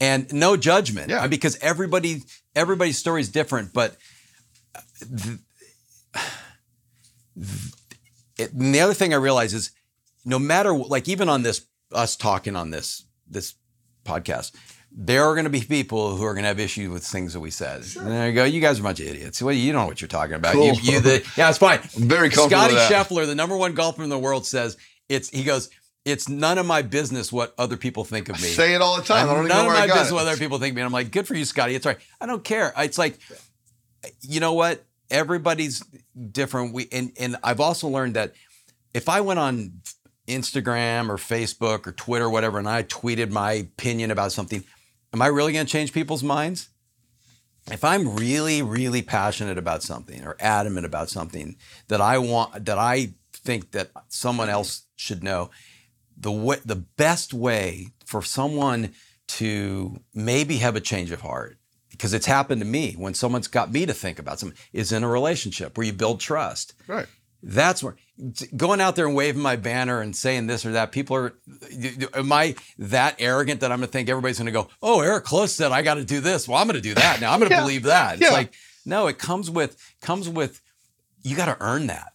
[0.00, 1.10] And no judgment.
[1.10, 1.26] Yeah.
[1.28, 2.24] Because everybody,
[2.56, 3.72] everybody's story is different.
[3.72, 3.96] But
[8.38, 9.70] it, and the other thing I realize is,
[10.24, 13.54] no matter like even on this us talking on this this
[14.04, 14.52] podcast,
[14.90, 17.40] there are going to be people who are going to have issues with things that
[17.40, 17.82] we said.
[17.98, 18.44] And there you go.
[18.44, 19.42] You guys are a bunch of idiots.
[19.42, 20.52] Well, you don't know what you're talking about.
[20.54, 20.74] Cool.
[20.74, 21.80] you the, yeah, it's fine.
[21.96, 22.94] I'm very comfortable Scotty.
[22.94, 24.76] Scheffler, the number one golfer in the world, says
[25.08, 25.28] it's.
[25.30, 25.70] He goes.
[26.04, 28.48] It's none of my business what other people think of me.
[28.48, 29.28] Say it all the time.
[29.30, 30.14] I don't None know of my I business it.
[30.14, 30.82] what other people think of me.
[30.82, 31.76] And I'm like, good for you, Scotty.
[31.76, 31.98] It's right.
[32.20, 32.72] I don't care.
[32.76, 33.20] It's like,
[34.20, 34.84] you know what?
[35.12, 35.84] Everybody's
[36.32, 36.74] different.
[36.74, 38.32] We and and I've also learned that
[38.94, 39.82] if I went on
[40.26, 44.64] Instagram or Facebook or Twitter, or whatever, and I tweeted my opinion about something,
[45.12, 46.68] am I really going to change people's minds?
[47.70, 51.56] If I'm really, really passionate about something or adamant about something
[51.88, 55.50] that I want, that I think that someone else should know,
[56.16, 58.92] the way, the best way for someone
[59.28, 61.56] to maybe have a change of heart,
[62.02, 65.04] because it's happened to me when someone's got me to think about something, is in
[65.04, 66.74] a relationship where you build trust.
[66.88, 67.06] Right.
[67.44, 67.94] That's where
[68.56, 70.90] going out there and waving my banner and saying this or that.
[70.90, 71.34] People are,
[72.14, 75.22] am I that arrogant that I'm going to think everybody's going to go, oh, Eric
[75.22, 76.48] Close said I got to do this.
[76.48, 77.32] Well, I'm going to do that now.
[77.32, 77.60] I'm going to Yeah.
[77.62, 78.14] believe that.
[78.14, 78.30] It's Yeah.
[78.32, 78.52] like
[78.84, 80.60] no, it comes with comes with
[81.22, 82.11] you got to earn that,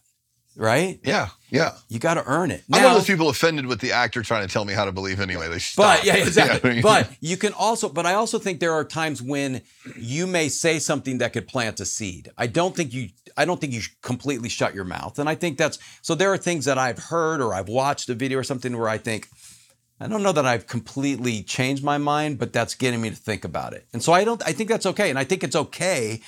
[0.58, 0.98] right?
[1.04, 1.28] Yeah.
[1.50, 1.76] Yeah.
[1.88, 2.64] You got to earn it.
[2.70, 4.92] I'm one of those people offended with the actor trying to tell me how to
[4.92, 5.48] believe anyway.
[5.48, 5.98] They stop.
[5.98, 6.70] But yeah, exactly.
[6.70, 9.62] I mean, but you can also, but I also think there are times when
[9.96, 12.30] you may say something that could plant a seed.
[12.36, 15.18] I don't think you, I don't think you completely shut your mouth.
[15.18, 16.14] And I think that's so.
[16.14, 18.98] There are things that I've heard or I've watched a video or something where I
[18.98, 19.28] think
[20.00, 23.44] I don't know that I've completely changed my mind, but that's getting me to think
[23.44, 23.86] about it.
[23.92, 25.08] And so I don't I think that's okay.
[25.08, 26.20] And I think it's okay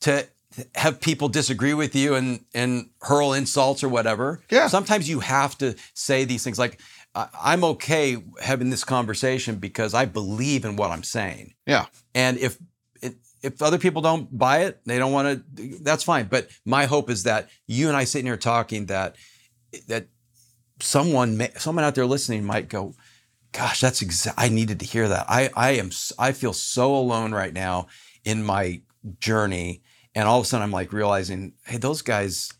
[0.00, 0.26] to
[0.74, 4.40] have people disagree with you and and hurl insults or whatever.
[4.50, 4.68] Yeah.
[4.68, 6.80] Sometimes you have to say these things like
[7.14, 11.54] I'm okay having this conversation because I believe in what I'm saying.
[11.66, 11.86] Yeah.
[12.14, 12.58] And if
[13.44, 15.78] if other people don't buy it, they don't want to.
[15.82, 16.26] That's fine.
[16.26, 19.16] But my hope is that you and I sitting here talking that
[19.86, 20.08] that
[20.80, 22.94] someone may, someone out there listening might go,
[23.52, 24.40] "Gosh, that's exact.
[24.40, 25.26] I needed to hear that.
[25.28, 27.86] I I am I feel so alone right now
[28.24, 28.80] in my
[29.20, 29.82] journey,
[30.14, 32.52] and all of a sudden I'm like realizing, hey, those guys,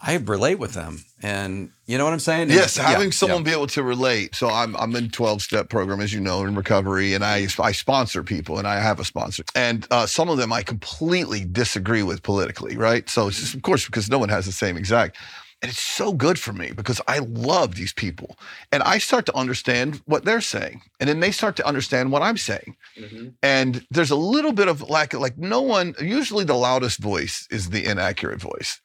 [0.00, 2.50] I relate with them, and you know what I'm saying?
[2.50, 3.12] Yes, yeah, having yeah.
[3.12, 4.34] someone be able to relate.
[4.34, 7.72] So I'm I'm in 12 step program, as you know, in recovery, and I I
[7.72, 12.02] sponsor people, and I have a sponsor, and uh, some of them I completely disagree
[12.02, 13.08] with politically, right?
[13.08, 15.16] So it's just, of course because no one has the same exact.
[15.62, 18.38] And it's so good for me because I love these people.
[18.72, 20.82] And I start to understand what they're saying.
[20.98, 22.76] And then they start to understand what I'm saying.
[22.98, 23.28] Mm-hmm.
[23.42, 27.46] And there's a little bit of lack of like no one, usually the loudest voice
[27.50, 28.80] is the inaccurate voice.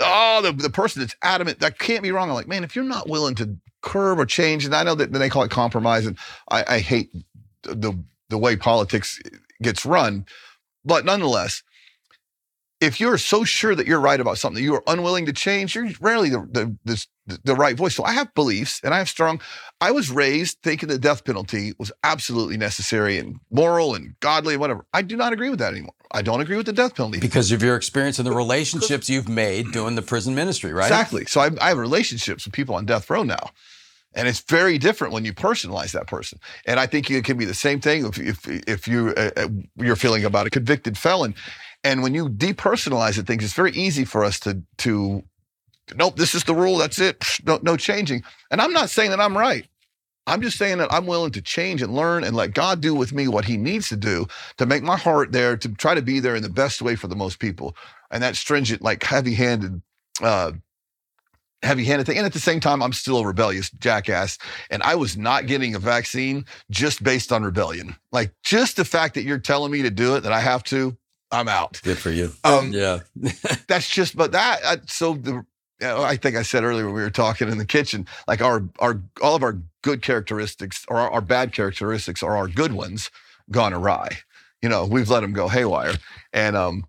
[0.00, 2.28] Oh, the, the person that's adamant, that can't be wrong.
[2.28, 5.12] I'm like, man, if you're not willing to curb or change, and I know that
[5.12, 6.18] they call it compromise, and
[6.50, 7.10] I, I hate
[7.62, 7.98] the
[8.28, 9.20] the way politics
[9.62, 10.26] gets run,
[10.84, 11.62] but nonetheless,
[12.80, 15.88] if you're so sure that you're right about something, you are unwilling to change, you're
[16.00, 17.06] rarely the the, the
[17.44, 17.94] the right voice.
[17.94, 19.40] So I have beliefs and I have strong.
[19.80, 24.60] I was raised thinking the death penalty was absolutely necessary and moral and godly and
[24.60, 24.86] whatever.
[24.92, 25.94] I do not agree with that anymore.
[26.10, 27.20] I don't agree with the death penalty.
[27.20, 30.86] because of your experience and the relationships you've made doing the prison ministry, right?
[30.86, 31.26] Exactly.
[31.26, 33.50] So I, I have relationships with people on death row now.
[34.14, 36.40] And it's very different when you personalize that person.
[36.66, 39.48] And I think it can be the same thing if, if, if you, uh, uh,
[39.76, 41.34] you're feeling about a convicted felon.
[41.84, 45.22] And when you depersonalize things, it's very easy for us to, to
[45.94, 46.76] nope, this is the rule.
[46.76, 47.22] That's it.
[47.44, 48.22] No, no changing.
[48.50, 49.66] And I'm not saying that I'm right.
[50.26, 53.12] I'm just saying that I'm willing to change and learn and let God do with
[53.12, 54.26] me what he needs to do
[54.58, 57.06] to make my heart there, to try to be there in the best way for
[57.06, 57.74] the most people.
[58.10, 59.80] And that stringent, like heavy handed,
[60.22, 60.52] uh,
[61.62, 62.18] heavy handed thing.
[62.18, 64.36] And at the same time, I'm still a rebellious jackass.
[64.70, 67.96] And I was not getting a vaccine just based on rebellion.
[68.12, 70.94] Like just the fact that you're telling me to do it, that I have to,
[71.30, 71.80] I'm out.
[71.82, 72.32] Good for you.
[72.44, 73.00] Um, Yeah.
[73.68, 75.44] that's just but that uh, so the
[75.80, 79.00] I think I said earlier when we were talking in the kitchen, like our our
[79.22, 83.10] all of our good characteristics or our, our bad characteristics are our good ones
[83.50, 84.18] gone awry.
[84.60, 85.94] You know, we've let them go haywire,
[86.32, 86.84] and um,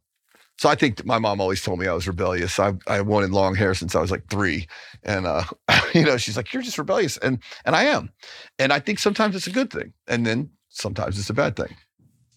[0.57, 2.59] so I think my mom always told me I was rebellious.
[2.59, 4.67] I I wanted long hair since I was like three,
[5.03, 5.43] and uh,
[5.93, 8.09] you know, she's like, "You're just rebellious," and and I am,
[8.57, 11.75] and I think sometimes it's a good thing, and then sometimes it's a bad thing.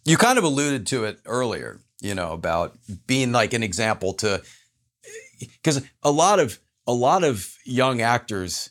[0.05, 2.77] You kind of alluded to it earlier, you know, about
[3.07, 4.43] being like an example to
[5.41, 8.71] because a lot of a lot of young actors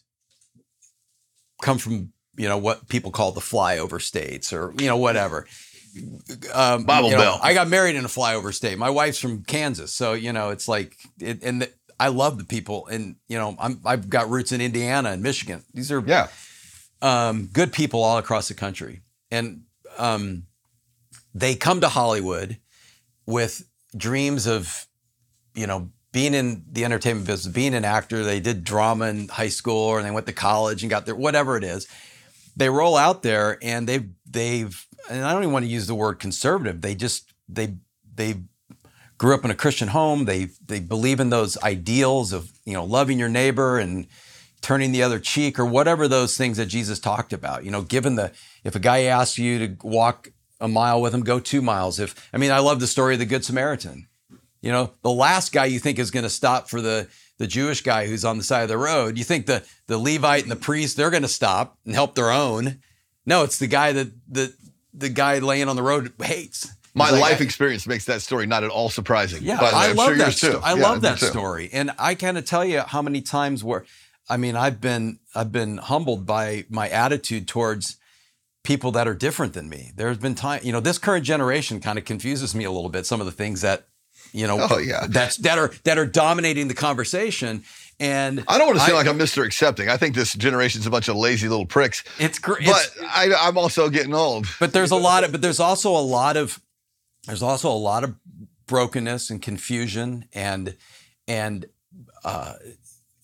[1.61, 5.47] come from you know what people call the flyover states or you know whatever.
[6.53, 7.39] Um, Bible you know, Belt.
[7.43, 8.77] I got married in a flyover state.
[8.77, 12.45] My wife's from Kansas, so you know it's like it, and the, I love the
[12.45, 15.63] people, and you know I'm I've got roots in Indiana and Michigan.
[15.73, 16.27] These are Yeah,
[17.01, 19.63] um, good people all across the country, and
[19.97, 20.43] um,
[21.33, 22.57] they come to Hollywood
[23.25, 24.87] with dreams of,
[25.53, 28.23] you know, being in the entertainment business, being an actor.
[28.23, 31.57] They did drama in high school, or they went to college and got their whatever
[31.57, 31.87] it is.
[32.55, 35.95] They roll out there, and they've they've, and I don't even want to use the
[35.95, 36.81] word conservative.
[36.81, 37.75] They just they
[38.13, 38.41] they
[39.17, 40.25] grew up in a Christian home.
[40.25, 44.07] They they believe in those ideals of you know loving your neighbor and
[44.61, 47.63] turning the other cheek or whatever those things that Jesus talked about.
[47.63, 48.31] You know, given the
[48.65, 50.29] if a guy asks you to walk
[50.61, 51.99] a mile with him, go two miles.
[51.99, 54.07] If I mean, I love the story of the Good Samaritan.
[54.61, 57.07] You know, the last guy you think is going to stop for the
[57.39, 60.43] the Jewish guy who's on the side of the road, you think the the Levite
[60.43, 62.79] and the priest they're going to stop and help their own.
[63.25, 64.53] No, it's the guy that the
[64.93, 66.69] the guy laying on the road hates.
[66.93, 69.41] my like, life experience makes that story not at all surprising.
[69.41, 69.81] yeah, by the way.
[69.81, 70.23] I I'm love sure that.
[70.25, 70.59] yours sto- too.
[70.63, 73.85] I Yeah, love that story, and I can't tell you how many times where,
[74.29, 77.97] I mean, I've been I've been humbled by my attitude towards
[78.63, 79.91] people that are different than me.
[79.95, 83.05] There's been time, you know, this current generation kind of confuses me a little bit.
[83.05, 83.87] Some of the things that,
[84.33, 85.07] you know, Oh, yeah.
[85.09, 87.63] that's that are that are dominating the conversation,
[87.99, 89.45] and I don't want to seem like I'm Mr.
[89.45, 89.89] Accepting.
[89.89, 92.03] I think this generation's a bunch of lazy little pricks.
[92.19, 92.65] it's great.
[92.65, 94.45] But I, I'm also getting old.
[94.59, 96.61] but there's a lot of but there's also a lot of
[97.27, 98.15] there's also a lot of
[98.67, 100.77] brokenness and confusion and
[101.27, 101.65] and
[102.23, 102.53] uh,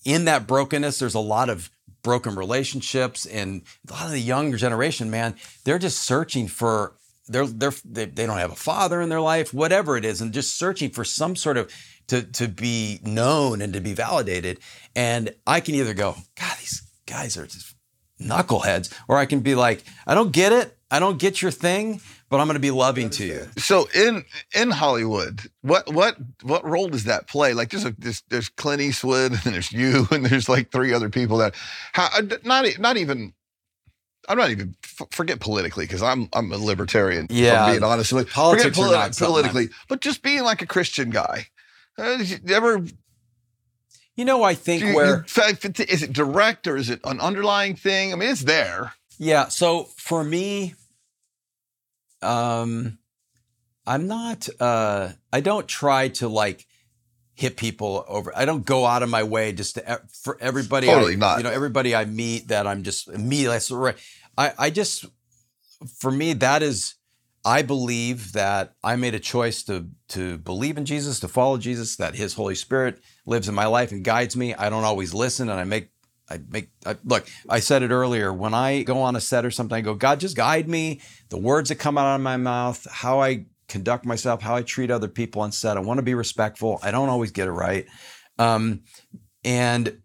[0.04, 1.70] in that brokenness there's a lot of
[2.08, 5.36] broken relationships and a lot of the younger generation man
[5.66, 6.96] they're just searching for
[7.28, 10.34] they're, they're they, they don't have a father in their life whatever it is and
[10.34, 11.70] just searching for some sort of
[12.08, 14.58] to to be known and to be validated
[14.96, 17.76] and i can either go god these guys are just
[18.22, 20.78] knuckleheads, or I can be like, I don't get it.
[20.90, 22.00] I don't get your thing,
[22.30, 23.48] but I'm going to be loving to you.
[23.58, 24.26] So in
[24.56, 27.54] in Hollywood, what what what role does that play?
[27.54, 31.10] Like there's a there's, there's Clint Eastwood and there's you and there's like three other
[31.10, 31.56] people that
[31.94, 33.34] how, uh, not not even
[34.30, 34.76] I'm not even
[35.12, 37.26] forget politically because I'm I'm a libertarian.
[37.26, 37.72] if I'm Yeah.
[37.72, 40.68] being honest with Politics forget are not something I'm- politically, but just being like a
[40.68, 41.48] Christian guy.
[41.98, 42.84] Uh, you ever
[44.16, 45.26] You know, I think you- where
[45.88, 48.12] is it direct or is it an underlying thing?
[48.12, 48.94] I mean, it's there.
[49.18, 49.48] Yeah.
[49.48, 50.76] So for me,
[52.22, 52.98] um,
[53.86, 54.48] I'm not.
[54.60, 56.66] Uh, I don't try to like
[57.34, 58.32] hit people over.
[58.36, 60.88] I don't go out of my way just to for everybody.
[60.88, 61.38] Totally I, not.
[61.38, 63.46] You know, everybody I meet that I'm just me.
[63.46, 63.96] That's right.
[64.38, 65.06] I I just
[66.00, 66.96] for me that is.
[67.46, 71.96] I believe that I made a choice to to believe in Jesus, to follow Jesus,
[71.96, 74.54] that His Holy Spirit lives in my life and guides me.
[74.54, 75.90] I don't always listen, and I make
[76.30, 77.28] I make I, look.
[77.50, 78.34] I said it earlier.
[78.34, 81.02] When I go on a set or something, I go, God, just guide me.
[81.30, 84.92] The words that come out of my mouth, how I conduct myself, how I treat
[84.92, 85.78] other people on set.
[85.78, 86.80] I want to be respectful.
[86.84, 87.86] I don't always get it right,
[88.38, 88.82] um,
[89.44, 90.02] and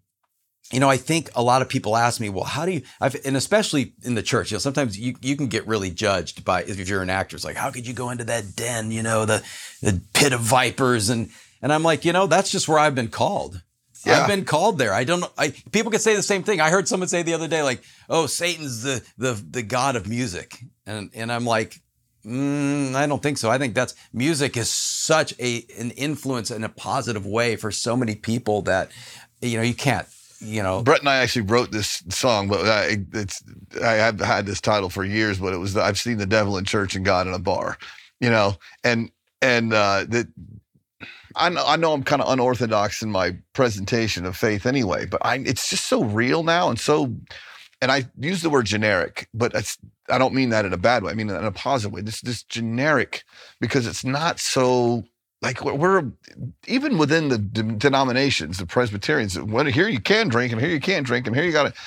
[0.72, 3.14] you know, I think a lot of people ask me, well, how do you, I've,
[3.26, 6.62] and especially in the church, you know, sometimes you, you can get really judged by,
[6.62, 9.26] if you're an actor, it's like, how could you go into that den, you know,
[9.26, 9.44] the,
[9.82, 11.10] the pit of vipers?
[11.10, 11.28] And,
[11.60, 13.62] and I'm like, you know, that's just where I've been called.
[14.04, 14.20] Yeah.
[14.20, 14.92] I've been called there.
[14.92, 15.30] I don't know.
[15.38, 16.60] I, people could say the same thing.
[16.60, 20.08] I heard someone say the other day, like, oh, Satan's the, the, the God of
[20.08, 20.58] music.
[20.86, 21.80] And, and I'm like,
[22.24, 23.50] Mm, I don't think so.
[23.50, 27.96] I think that's music is such a an influence in a positive way for so
[27.96, 28.92] many people that
[29.40, 30.06] you know you can't
[30.38, 33.42] you know Brett and I actually wrote this song, but I, it's
[33.82, 36.64] I have had this title for years, but it was I've seen the devil in
[36.64, 37.76] church and God in a bar,
[38.20, 40.28] you know, and and uh, that
[41.36, 45.24] I know I know I'm kind of unorthodox in my presentation of faith anyway, but
[45.24, 47.14] I it's just so real now and so,
[47.80, 49.78] and I use the word generic, but it's
[50.08, 51.12] I don't mean that in a bad way.
[51.12, 52.02] I mean in a positive way.
[52.02, 53.24] This this generic
[53.60, 55.04] because it's not so
[55.42, 56.12] like we're, we're
[56.66, 60.80] even within the de- denominations, the Presbyterians, when here you can drink and here you
[60.80, 61.80] can't drink and here you got to.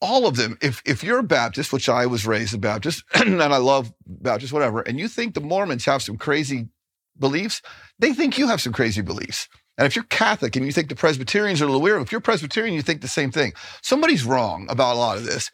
[0.00, 0.58] All of them.
[0.60, 4.52] If if you're a Baptist, which I was raised a Baptist, and I love Baptist,
[4.52, 6.68] whatever, and you think the Mormons have some crazy
[7.18, 7.62] beliefs,
[7.98, 9.48] they think you have some crazy beliefs.
[9.78, 12.20] And if you're Catholic and you think the Presbyterians are a little weird, if you're
[12.20, 13.52] Presbyterian, you think the same thing.
[13.82, 15.50] Somebody's wrong about a lot of this.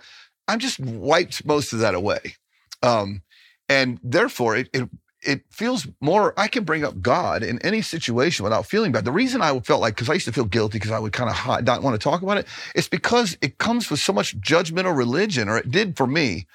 [0.48, 2.34] I'm just wiped most of that away.
[2.82, 3.22] Um,
[3.68, 4.88] and therefore, it, it
[5.22, 6.32] it feels more.
[6.38, 9.04] I can bring up God in any situation without feeling bad.
[9.04, 11.30] The reason I felt like, because I used to feel guilty because I would kind
[11.30, 14.96] of not want to talk about it, it's because it comes with so much judgmental
[14.96, 16.46] religion, or it did for me.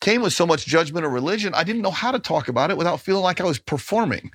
[0.00, 3.00] Came with so much judgmental religion, I didn't know how to talk about it without
[3.00, 4.30] feeling like I was performing.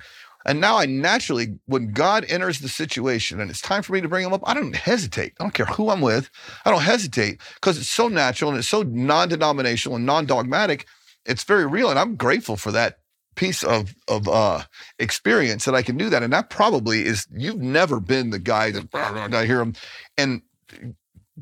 [0.46, 4.08] And now I naturally, when God enters the situation and it's time for me to
[4.08, 5.32] bring him up, I don't hesitate.
[5.40, 6.30] I don't care who I'm with.
[6.64, 10.86] I don't hesitate because it's so natural and it's so non-denominational and non-dogmatic.
[11.24, 13.00] It's very real, and I'm grateful for that
[13.34, 14.62] piece of of uh,
[15.00, 16.22] experience that I can do that.
[16.22, 19.74] And that probably is you've never been the guy that I hear him,
[20.16, 20.42] and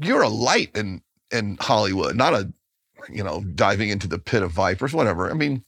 [0.00, 2.50] you're a light in in Hollywood, not a
[3.11, 5.30] you know diving into the pit of vipers, whatever.
[5.30, 5.64] I mean,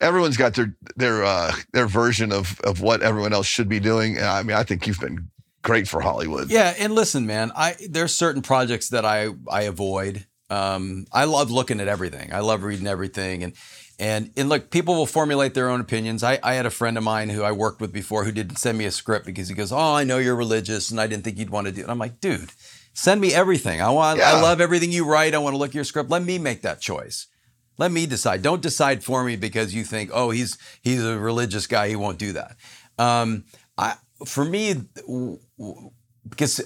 [0.00, 4.16] everyone's got their their uh, their version of of what everyone else should be doing.
[4.16, 5.28] And I mean, I think you've been
[5.62, 6.50] great for Hollywood.
[6.50, 10.26] Yeah, and listen, man, I there's certain projects that I I avoid.
[10.48, 12.32] Um, I love looking at everything.
[12.32, 13.54] I love reading everything, and
[13.98, 16.22] and and look, people will formulate their own opinions.
[16.22, 18.78] I I had a friend of mine who I worked with before who didn't send
[18.78, 21.38] me a script because he goes, "Oh, I know you're religious, and I didn't think
[21.38, 21.84] you'd want to do." it.
[21.84, 22.52] And I'm like, dude,
[22.96, 23.80] send me everything.
[23.80, 24.18] I want.
[24.18, 24.32] Yeah.
[24.32, 25.34] I love everything you write.
[25.34, 26.10] I want to look at your script.
[26.10, 27.26] Let me make that choice.
[27.78, 28.40] Let me decide.
[28.40, 31.88] Don't decide for me because you think, oh, he's he's a religious guy.
[31.88, 32.56] He won't do that.
[32.98, 33.44] Um,
[33.76, 34.74] I for me,
[36.26, 36.62] because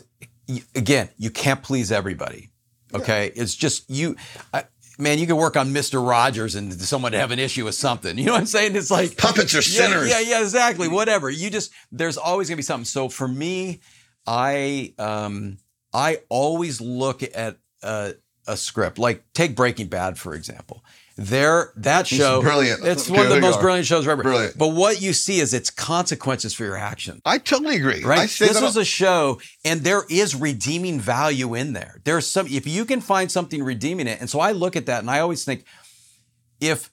[0.75, 2.51] again, you can't please everybody.
[2.95, 4.15] Okay, it's just you.
[4.55, 4.65] I,
[4.99, 8.17] man, you can work on Mister Rogers and someone have an issue with something.
[8.17, 8.77] You know what I'm saying?
[8.77, 10.09] It's like Puppets are yeah, sinners.
[10.09, 10.87] Yeah, yeah, exactly.
[10.87, 11.29] Whatever.
[11.29, 12.85] You just there's always gonna be something.
[12.85, 13.81] So for me,
[14.27, 15.59] I um
[15.93, 18.15] I always look at a,
[18.47, 18.99] a script.
[18.99, 20.85] Like take Breaking Bad for example.
[21.17, 22.83] There, that show, brilliant.
[22.83, 23.61] It's Okay, one of the most are.
[23.61, 24.23] brilliant shows ever.
[24.23, 24.57] Brilliant.
[24.57, 27.21] But what you see is its consequences for your action.
[27.27, 28.03] I totally agree.
[28.03, 28.31] Right.
[28.31, 32.01] This was a show, and there is redeeming value in there.
[32.05, 35.01] There's some if you can find something redeeming it, and so I look at that,
[35.01, 35.65] and I always think,
[36.59, 36.91] if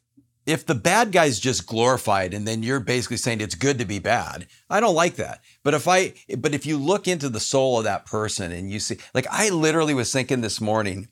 [0.47, 3.99] if the bad guy's just glorified, and then you're basically saying it's good to be
[3.99, 5.41] bad, I don't like that.
[5.61, 8.79] But if I, but if you look into the soul of that person, and you
[8.79, 11.09] see, like I literally was thinking this morning,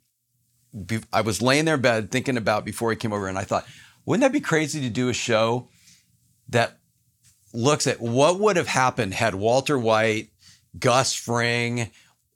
[1.11, 3.67] I was laying there in bed thinking about before he came over, and I thought,
[4.05, 5.67] wouldn't that be crazy to do a show
[6.49, 6.77] that
[7.53, 10.29] looks at what would have happened had Walter White,
[10.79, 11.91] Gus Fring,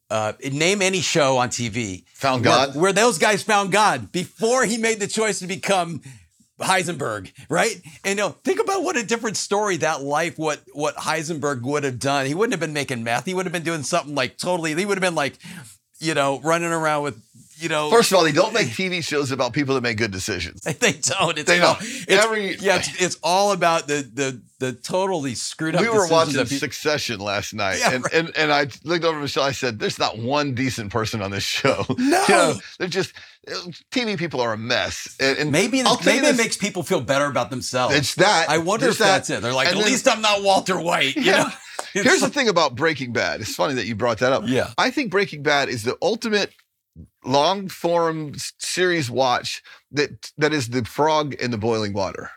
[0.10, 2.04] uh, name any show on TV.
[2.16, 2.76] Found where- God?
[2.76, 6.02] Where, those guys found God before he made the choice to become
[6.60, 7.76] Heisenberg, right?
[8.04, 11.84] And you know, think about what a different story that life, what what Heisenberg would
[11.84, 12.26] have done.
[12.26, 13.26] He wouldn't have been making meth.
[13.26, 14.74] He would have been doing something like totally.
[14.76, 15.38] He would have been like,
[16.00, 17.22] you know, running around with,
[17.58, 17.90] you know.
[17.90, 20.62] First of all, they don't make TV shows about people that make good decisions.
[20.80, 21.38] they don't.
[21.38, 21.84] It's They all, don't.
[21.84, 25.82] It's, Every- yeah, it's, it's all about the the the totally screwed up.
[25.82, 28.14] We were watching Succession last night, Yeah, and, right.
[28.14, 29.44] and and I looked over Michelle.
[29.44, 31.86] I said, "There's not one decent person on this show.
[31.98, 32.26] No.
[32.30, 33.14] You know, they're just
[33.92, 37.02] TV people are a mess." And, and Maybe I'll this, maybe it makes people feel
[37.02, 37.96] better about themselves.
[37.96, 38.50] it's that.
[38.50, 39.42] I wonder if that's it.
[39.42, 41.16] They're like, And at then- least I'm not Walter White.
[41.16, 41.44] You Yeah.
[41.44, 41.50] know?
[41.96, 43.42] It's Here's the thing about Breaking Bad.
[43.42, 44.44] It's funny that you brought that up.
[44.46, 44.72] Yeah.
[44.78, 46.52] I think Breaking Bad is the ultimate
[47.26, 52.30] long form series watch that that is the frog in the boiling water.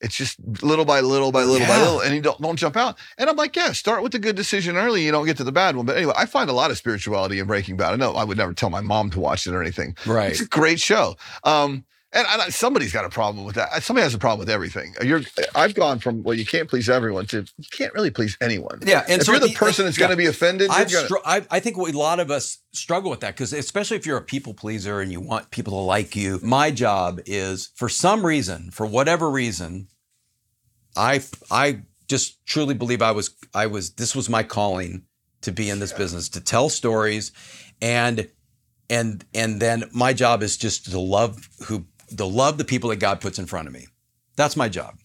[0.00, 2.98] It's just little by little by little by little, and you don't don't jump out.
[3.18, 5.04] And I'm like, yeah, start with the good decision early.
[5.04, 5.86] You don't get to the bad one.
[5.86, 7.92] But anyway, I find a lot of spirituality in Breaking Bad.
[7.94, 9.96] I know I would never tell my mom to watch it or anything.
[10.06, 10.30] right.
[10.30, 11.16] It's a great show.
[11.42, 13.82] Um, and, and somebody's got a problem with that.
[13.82, 14.94] Somebody has a problem with everything.
[15.00, 15.20] Uh, you're,
[15.54, 18.80] I've gone from well, you can't please everyone to you can't really please anyone.
[18.84, 20.06] Yeah, and if so you're the the- person that's yeah.
[20.06, 23.10] going to be offended, I've gonna, str- I, I think a lot of us struggle
[23.10, 26.16] with that because especially if you're a people pleaser and you want people to like
[26.16, 26.40] you.
[26.42, 29.88] My job is for some reason, for whatever reason,
[30.96, 35.04] I I just truly believe I was I was this was my calling
[35.42, 37.32] to be in this business to tell stories
[37.80, 38.28] and
[38.90, 41.86] and and then my job is just to love who
[42.16, 43.86] to love the people that God puts in front of me.
[44.36, 44.98] That's my job.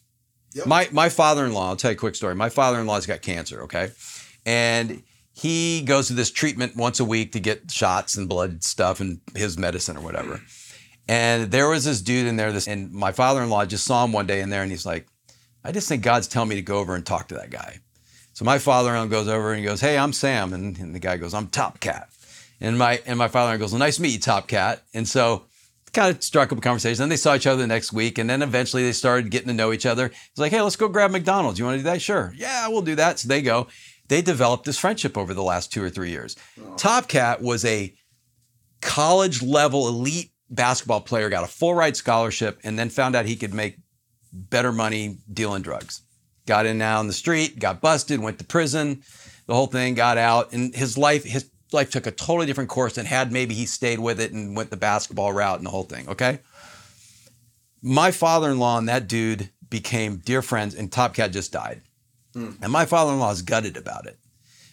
[0.66, 2.36] My my father-in-law, I'll tell you a quick story.
[2.36, 3.92] My father-in-law's got cancer, okay?
[4.46, 5.02] And
[5.34, 9.20] he goes to this treatment once a week to get shots and blood stuff and
[9.36, 10.42] his medicine or whatever.
[11.08, 14.28] And there was this dude in there, this and my father-in-law just saw him one
[14.28, 15.08] day in there and he's like,
[15.64, 17.80] I just think God's telling me to go over and talk to that guy.
[18.34, 20.54] So my father-in-law goes over and he goes, Hey, I'm Sam.
[20.54, 22.10] And, and the guy goes, I'm Top Cat.
[22.62, 24.84] And my and my father-in-law goes, well, nice to meet you, Top Cat.
[24.94, 25.46] And so
[25.94, 27.00] kind of struck up a conversation.
[27.00, 29.54] Then they saw each other the next week, and then eventually they started getting to
[29.54, 30.08] know each other.
[30.08, 31.60] It's like, hey, let's go grab McDonald's.
[31.60, 32.02] You want to do that?
[32.02, 32.34] Sure.
[32.36, 33.20] Yeah, we'll do that.
[33.20, 33.68] So they go.
[34.10, 36.36] They developed this friendship over the last two or three years.
[36.60, 36.76] Oh.
[36.76, 37.94] Top Cat was a
[38.82, 43.36] college level elite basketball player, got a full ride scholarship, and then found out he
[43.36, 43.78] could make
[44.32, 46.02] better money dealing drugs.
[46.46, 49.02] Got in now on the street, got busted, went to prison,
[49.46, 52.98] the whole thing, got out, and his life, his life took a totally different course
[52.98, 55.84] and had maybe he stayed with it and went the basketball route and the whole
[55.84, 56.08] thing.
[56.10, 56.40] Okay.
[57.82, 61.82] My father-in-law and that dude became dear friends, and Top Cat just died.
[62.34, 62.52] Hmm.
[62.62, 64.18] And my father-in-law is gutted about it.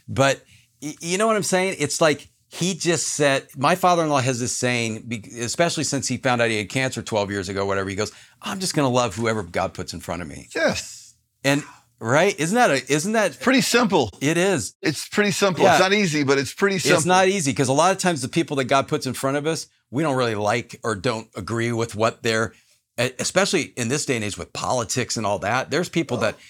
[0.09, 0.43] But
[0.81, 1.77] you know what I'm saying?
[1.79, 6.51] It's like he just said, my father-in-law has this saying, especially since he found out
[6.51, 7.89] he had cancer 12 years ago, whatever.
[7.89, 10.49] He goes, I'm just going to love whoever God puts in front of me.
[10.55, 11.63] yes, And
[12.01, 12.39] right?
[12.39, 14.11] Isn't that a, isn't that, pretty simple.
[14.21, 14.75] it is.
[14.83, 15.65] It's pretty simple.
[15.65, 15.73] Yeah.
[15.73, 16.97] It's not easy, but it's pretty simple.
[16.97, 19.37] It's not easy because a lot of times the people that God puts in front
[19.37, 22.53] of us, we don't really like or don't agree with what they're,
[22.97, 25.71] especially in this day and age with politics and all that.
[25.71, 26.41] There's people that, oh.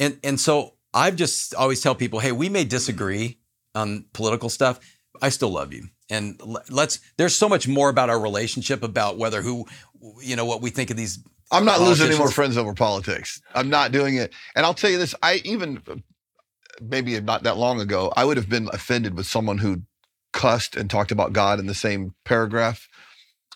[0.00, 3.38] and and so I've just always tell people, hey, we may disagree
[3.74, 4.80] on political stuff.
[5.20, 6.40] I still love you, and
[6.70, 7.00] let's.
[7.16, 9.66] There's so much more about our relationship about whether who,
[10.22, 11.18] you know, what we think of these.
[11.50, 13.40] I'm not losing any more friends over politics.
[13.54, 14.32] I'm not doing it.
[14.54, 15.82] And I'll tell you this: I even
[16.80, 19.82] maybe not that long ago, I would have been offended with someone who
[20.32, 22.88] cussed and talked about God in the same paragraph.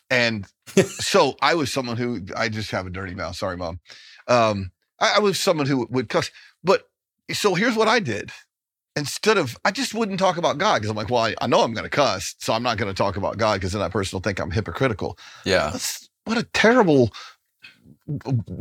[0.09, 0.47] And
[0.85, 3.37] so I was someone who I just have a dirty mouth.
[3.37, 3.81] Sorry, mom.
[4.27, 6.31] Um, I, I was someone who would cuss.
[6.63, 6.89] But
[7.33, 8.31] so here's what I did.
[8.97, 11.61] Instead of, I just wouldn't talk about God because I'm like, well, I, I know
[11.61, 13.93] I'm going to cuss, so I'm not going to talk about God because then that
[13.93, 15.17] person will think I'm hypocritical.
[15.45, 17.11] Yeah, That's, what a terrible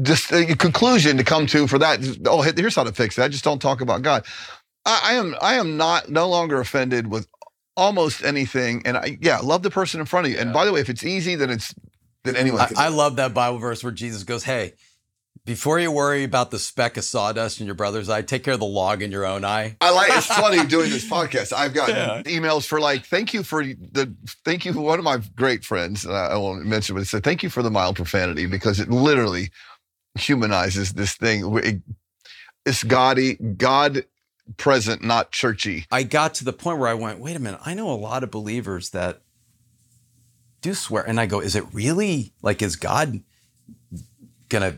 [0.02, 2.00] just uh, a conclusion to come to for that.
[2.26, 3.32] Oh, here's how to fix that.
[3.32, 4.26] Just don't talk about God.
[4.86, 7.28] I, I am I am not no longer offended with
[7.78, 8.84] almost anything.
[8.86, 10.40] And I yeah, love the person in front of you.
[10.40, 11.74] And by the way, if it's easy, then it's
[12.24, 12.70] then anyone I.
[12.76, 14.74] I love that Bible verse where Jesus goes, hey.
[15.46, 18.60] Before you worry about the speck of sawdust in your brother's eye, take care of
[18.60, 19.78] the log in your own eye.
[19.82, 21.54] I like it's funny doing this podcast.
[21.54, 22.22] I've got Yeah.
[22.26, 24.14] emails for like, thank you for the
[24.46, 24.74] thank you.
[24.74, 27.50] For one of my great friends, uh, I won't mention, but it said, thank you
[27.50, 29.50] for the mild profanity because it literally
[30.16, 31.58] humanizes this thing.
[31.64, 31.82] It-
[32.66, 34.06] It's gaudy, God
[34.58, 35.86] present, not churchy.
[35.90, 38.24] I got to the point where I went, wait a minute, I know a lot
[38.24, 39.22] of believers that
[40.62, 41.02] do swear.
[41.08, 43.22] And I go, is it really like, is God
[44.50, 44.76] gonna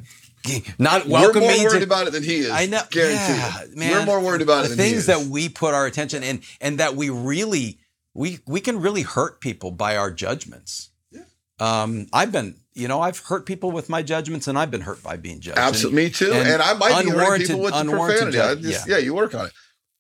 [0.79, 2.49] not welcome We're more worried to- about it than he is.
[2.51, 3.35] I know, Guaranteed.
[3.35, 3.91] yeah, man.
[3.91, 6.41] We're more worried about the it than he things that we put our attention in,
[6.59, 7.79] and that we really
[8.13, 10.89] we we can really hurt people by our judgments.
[11.59, 15.03] Um, I've been, you know, I've hurt people with my judgments, and I've been hurt
[15.03, 15.59] by being judged.
[15.59, 16.31] Absolutely, me too.
[16.33, 18.31] and And, I might be hurting people with profanity.
[18.31, 18.95] Judge- just, yeah.
[18.95, 19.01] yeah.
[19.03, 19.53] you work on it.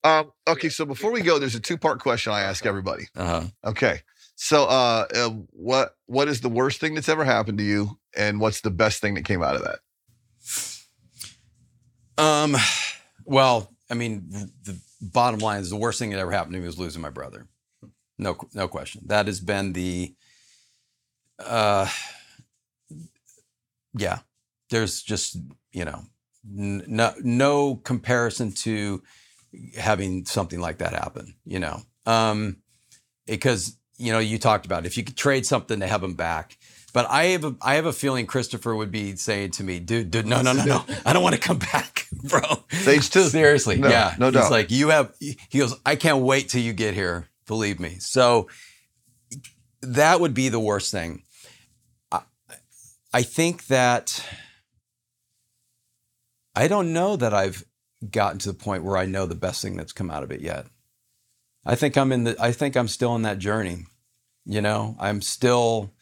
[0.03, 3.03] Um, okay, so before we go, there's a two part question I ask everybody.
[3.15, 3.43] Uh-huh.
[3.63, 3.99] Okay,
[4.35, 8.39] so uh, uh, what what is the worst thing that's ever happened to you, and
[8.39, 9.79] what's the best thing that came out of that?
[12.21, 12.55] Um,
[13.25, 14.29] well, I mean,
[14.63, 17.09] the bottom line is the worst thing that ever happened to me was losing my
[17.09, 17.47] brother.
[18.19, 19.01] No, no question.
[19.07, 20.13] That has been the,
[21.39, 21.87] uh,
[23.97, 24.19] yeah.
[24.69, 25.37] There's just
[25.73, 26.03] you know,
[26.45, 29.01] n- no no comparison to
[29.77, 31.35] having something like that happen.
[31.43, 32.57] You know, um,
[33.25, 36.57] because you know you talked about if you could trade something to have him back.
[36.93, 40.11] But I have a, I have a feeling Christopher would be saying to me, dude,
[40.11, 42.41] dude, no, no, no, no, I don't want to come back, bro.
[42.69, 43.23] Stage two.
[43.23, 44.15] Seriously, No, yeah.
[44.19, 44.51] no He's doubt.
[44.51, 45.13] like, you have.
[45.19, 47.27] He goes, I can't wait till you get here.
[47.47, 47.95] Believe me.
[47.99, 48.49] So
[49.81, 51.23] that would be the worst thing.
[52.11, 52.21] I,
[53.13, 54.23] I think that
[56.55, 57.63] I don't know that I've
[58.09, 60.41] gotten to the point where I know the best thing that's come out of it
[60.41, 60.65] yet.
[61.65, 62.35] I think I'm in the.
[62.39, 63.85] I think I'm still in that journey.
[64.45, 65.93] You know, I'm still.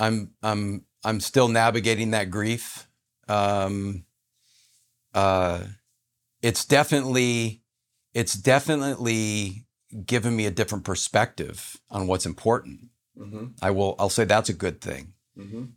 [0.00, 2.88] I'm I'm I'm still navigating that grief.
[3.28, 4.04] Um,
[5.14, 5.64] uh,
[6.42, 7.62] it's definitely
[8.14, 9.66] it's definitely
[10.06, 12.88] given me a different perspective on what's important.
[13.62, 15.12] I will I'll say that's a good thing.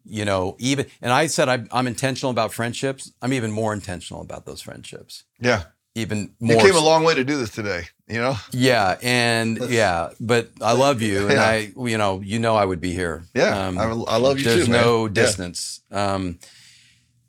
[0.06, 3.12] You know, even and I said I'm, I'm intentional about friendships.
[3.22, 5.24] I'm even more intentional about those friendships.
[5.40, 5.64] Yeah,
[5.96, 7.84] Even you came a long way to do this today.
[8.08, 11.44] You know, yeah, and yeah, but I love you, and Yeah.
[11.46, 13.24] I, you know, you know, I would be here.
[13.34, 14.72] yeah, Um, I, I love you there's too.
[14.72, 14.82] man.
[14.82, 15.10] no Yeah.
[15.14, 15.82] distance.
[15.92, 16.40] Um,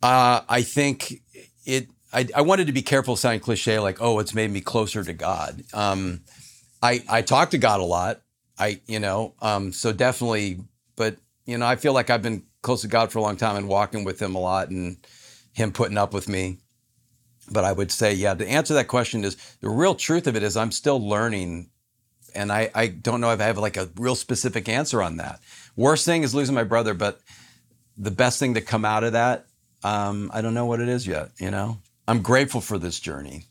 [0.03, 1.23] uh, I think
[1.65, 1.89] it.
[2.13, 5.13] I, I wanted to be careful sounding cliche, like oh, it's made me closer to
[5.13, 5.63] God.
[5.73, 6.21] Um,
[6.83, 8.21] I I talk to God a lot.
[8.59, 10.61] I you know, um, so definitely,
[10.97, 13.57] but you know, I feel like I've been close to God for a long time
[13.57, 14.97] and walking with Him a lot, and
[15.53, 16.59] Him putting up with me.
[17.51, 20.43] But I would say, yeah, to answer that question is the real truth of it
[20.43, 21.71] is I'm still learning,
[22.35, 25.41] and I I don't know if I have like a real specific answer on that.
[25.77, 27.21] Worst thing is losing my brother, but
[27.97, 29.47] the best thing to come out of that,
[29.83, 31.31] um, I don't know what it is yet.
[31.39, 31.79] You know,
[32.09, 33.45] I'm grateful for this journey,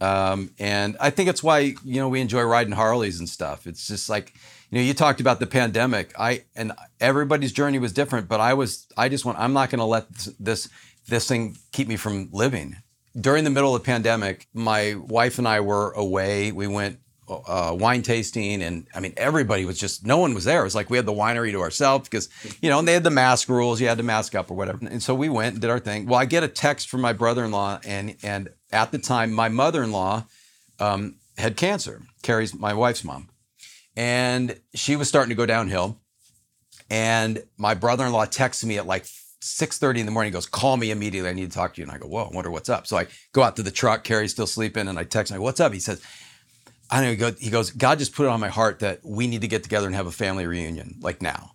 [0.00, 3.66] um, and I think it's why you know we enjoy riding Harleys and stuff.
[3.66, 4.34] It's just like
[4.70, 6.12] you know you talked about the pandemic.
[6.18, 9.78] I and everybody's journey was different, but I was I just want I'm not going
[9.78, 10.68] to let this, this
[11.08, 12.76] this thing keep me from living.
[13.18, 16.50] During the middle of the pandemic, my wife and I were away.
[16.52, 16.98] We went
[17.28, 20.60] uh, wine tasting, and I mean, everybody was just no one was there.
[20.60, 22.28] It was like we had the winery to ourselves because
[22.60, 23.80] you know, and they had the mask rules.
[23.80, 24.86] You had to mask up or whatever.
[24.86, 26.06] And so we went and did our thing.
[26.06, 30.24] Well, I get a text from my brother-in-law, and and at the time, my mother-in-law
[30.80, 32.02] um, had cancer.
[32.22, 33.28] Carrie's my wife's mom,
[33.96, 35.98] and she was starting to go downhill.
[36.90, 39.06] And my brother-in-law texted me at like
[39.42, 40.32] 6:30 in the morning.
[40.32, 41.28] He goes, "Call me immediately.
[41.28, 42.96] I need to talk to you." And I go, "Whoa, I wonder what's up." So
[42.96, 44.04] I go out to the truck.
[44.04, 46.00] Carrie's still sleeping, and I text him, "What's up?" He says,
[46.90, 49.40] "I don't know." He goes, "God just put it on my heart that we need
[49.40, 51.52] to get together and have a family reunion, like now."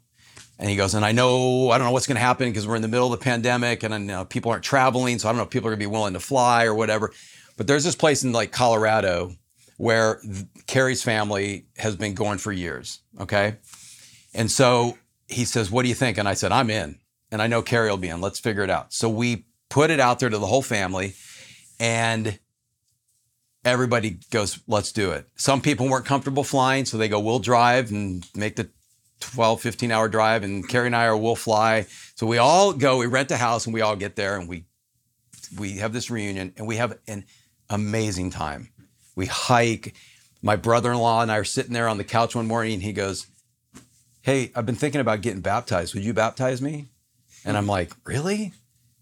[0.59, 2.75] And he goes, "And I know I don't know what's going to happen because we're
[2.75, 5.37] in the middle of the pandemic, and I know people aren't traveling, so I don't
[5.37, 7.13] know if people are going to be willing to fly or whatever."
[7.55, 9.35] But there's this place in like Colorado
[9.77, 10.21] where
[10.65, 12.99] Carrie's family has been going for years.
[13.19, 13.57] Okay.
[14.33, 16.17] And so he says, What do you think?
[16.17, 16.99] And I said, I'm in.
[17.31, 18.21] And I know Carrie will be in.
[18.21, 18.93] Let's figure it out.
[18.93, 21.13] So we put it out there to the whole family,
[21.79, 22.39] and
[23.65, 25.27] everybody goes, Let's do it.
[25.35, 28.69] Some people weren't comfortable flying, so they go, We'll drive and make the
[29.19, 30.43] 12, 15 hour drive.
[30.43, 31.85] And Carrie and I are, We'll fly.
[32.15, 34.65] So we all go, we rent a house, and we all get there, and we
[35.57, 37.25] we have this reunion, and we have an
[37.69, 38.69] amazing time.
[39.15, 39.95] We hike.
[40.41, 43.27] My brother-in-law and I are sitting there on the couch one morning, and he goes,
[44.27, 45.93] hey, I've been thinking about getting baptized.
[45.93, 46.89] Would you baptize me?
[47.47, 48.43] And I'm like, really?
[48.43, 48.53] And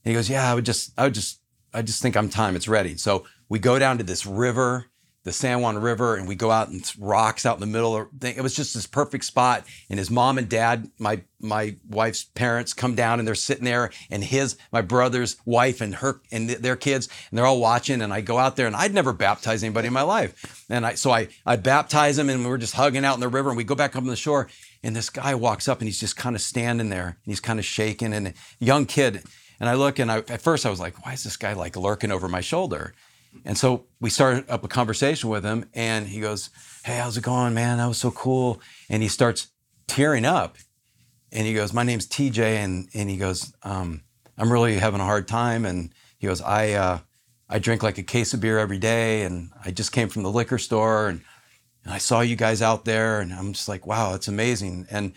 [0.03, 1.41] he goes, yeah, I would just, I would just,
[1.73, 2.55] I just think I'm time.
[2.55, 2.95] It's ready.
[2.95, 4.85] So we go down to this river,
[5.23, 8.07] the San Juan River, and we go out and rocks out in the middle of.
[8.21, 9.65] It was just this perfect spot.
[9.89, 13.89] And his mom and dad, my my wife's parents, come down and they're sitting there,
[14.11, 18.03] and his my brother's wife and her and th- their kids, and they're all watching.
[18.03, 20.63] And I go out there, and I'd never baptized anybody in my life.
[20.69, 23.49] And I so I I baptize them, and we're just hugging out in the river,
[23.49, 24.47] and we go back up on the shore,
[24.85, 27.57] and this guy walks up, and he's just kind of standing there, and he's kind
[27.57, 29.23] of shaking, and a young kid.
[29.59, 31.75] And I look, and I, at first I was like, why is this guy like
[31.75, 32.93] lurking over my shoulder?
[33.43, 36.51] And so we started up a conversation with him, and he goes,
[36.83, 37.79] Hey, how's it going, man?
[37.79, 38.61] That was so cool.
[38.87, 39.47] And he starts
[39.87, 40.57] tearing up.
[41.31, 42.37] And he goes, My name's TJ.
[42.37, 44.03] And, and he goes, um,
[44.37, 45.65] I'm really having a hard time.
[45.65, 46.99] And he goes, I, uh,
[47.49, 49.23] I drink like a case of beer every day.
[49.23, 51.07] And I just came from the liquor store.
[51.07, 51.21] And,
[51.85, 53.21] and I saw you guys out there.
[53.21, 54.87] And I'm just like, wow, it's amazing.
[54.89, 55.13] And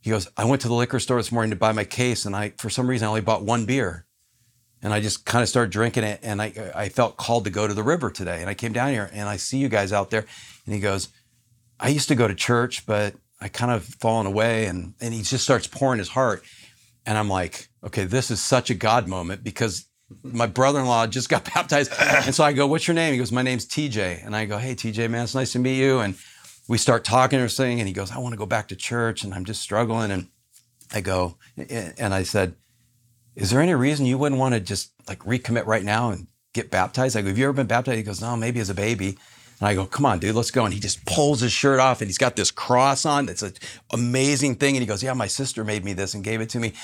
[0.00, 2.24] he goes, I went to the liquor store this morning to buy my case.
[2.24, 4.06] And I, for some reason, I only bought one beer.
[4.82, 6.20] and I just kind of started drinking it.
[6.22, 8.40] And I, I felt called to go to the river today.
[8.40, 10.24] And I came down here and I see you guys out there.
[10.64, 11.08] And he goes,
[11.78, 14.66] I used to go to church, but I kind of fallen away.
[14.66, 16.44] And, and he just starts pouring his heart.
[17.04, 19.86] And I'm like, okay, this is such a God moment because
[20.22, 21.92] my brother-in-law just got baptized.
[21.98, 23.12] And so I go, what's your name?
[23.12, 24.24] He goes, my name's TJ.
[24.24, 26.00] And I go, hey, TJ, man, it's nice to meet you.
[26.00, 26.16] And
[26.68, 29.24] we start talking or saying, and he goes, I want to go back to church
[29.24, 30.10] and I'm just struggling.
[30.10, 30.28] And
[30.92, 32.54] I go, and I said,
[33.34, 36.70] is there any reason you wouldn't want to just like recommit right now and get
[36.70, 37.16] baptized?
[37.16, 37.98] I go, have you ever been baptized?
[37.98, 39.18] He goes, no, maybe as a baby.
[39.58, 40.66] And I go, come on, dude, let's go.
[40.66, 43.28] And he just pulls his shirt off and he's got this cross on.
[43.28, 43.54] It's an
[43.90, 44.76] amazing thing.
[44.76, 46.74] And he goes, yeah, my sister made me this and gave it to me.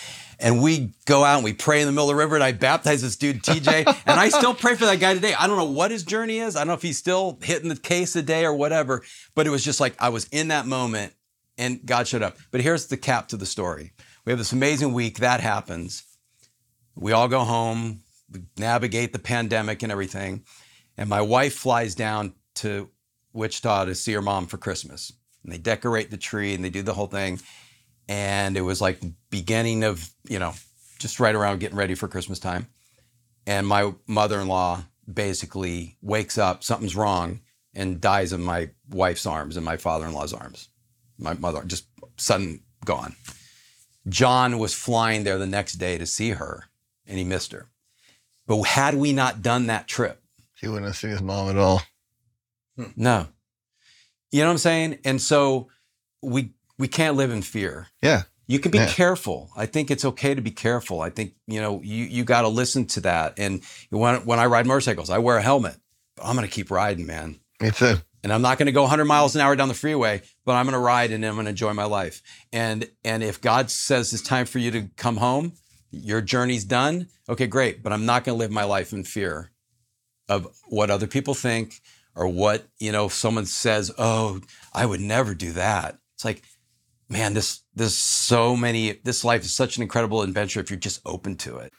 [0.40, 2.52] And we go out and we pray in the middle of the river and I
[2.52, 3.86] baptize this dude, TJ.
[4.06, 5.34] and I still pray for that guy today.
[5.34, 6.56] I don't know what his journey is.
[6.56, 9.02] I don't know if he's still hitting the case a day or whatever,
[9.34, 11.12] but it was just like I was in that moment
[11.58, 12.38] and God showed up.
[12.50, 13.92] But here's the cap to the story.
[14.24, 16.04] We have this amazing week that happens.
[16.94, 18.00] We all go home,
[18.30, 20.44] we navigate the pandemic and everything.
[20.96, 22.90] And my wife flies down to
[23.32, 25.12] Wichita to see her mom for Christmas.
[25.42, 27.40] And they decorate the tree and they do the whole thing.
[28.08, 29.00] And it was like
[29.30, 30.54] beginning of, you know,
[30.98, 32.68] just right around getting ready for Christmas time.
[33.46, 37.40] And my mother-in-law basically wakes up, something's wrong,
[37.74, 40.68] and dies in my wife's arms and my father-in-law's arms.
[41.18, 43.16] My mother just sudden gone.
[44.08, 46.64] John was flying there the next day to see her
[47.06, 47.66] and he missed her.
[48.46, 50.22] But had we not done that trip,
[50.60, 51.82] he wouldn't have seen his mom at all.
[52.96, 53.28] No.
[54.30, 54.98] You know what I'm saying?
[55.04, 55.68] And so
[56.22, 57.88] we we can't live in fear.
[58.02, 58.22] Yeah.
[58.46, 58.88] You can be Yeah.
[58.88, 59.50] careful.
[59.56, 61.00] I think it's okay to be careful.
[61.00, 63.38] I think, you know, you you got to listen to that.
[63.38, 65.76] And when when I ride motorcycles, I wear a helmet.
[66.16, 67.40] But I'm going to keep riding, man.
[67.60, 67.96] Me too.
[68.24, 70.64] And I'm not going to go 100 miles an hour down the freeway, but I'm
[70.66, 72.22] going to ride and I'm going to enjoy my life.
[72.52, 75.52] And and if God says it's time for you to come home,
[75.90, 77.08] your journey's done.
[77.28, 77.82] Okay, great.
[77.82, 79.50] But I'm not going to live my life in fear
[80.28, 81.80] of what other people think
[82.14, 83.08] or what you know.
[83.08, 84.40] Someone says, "Oh,
[84.72, 86.42] I would never do that." It's like,
[87.08, 89.00] man, this there's so many.
[89.04, 91.72] This life is such an incredible adventure if you're just open to it.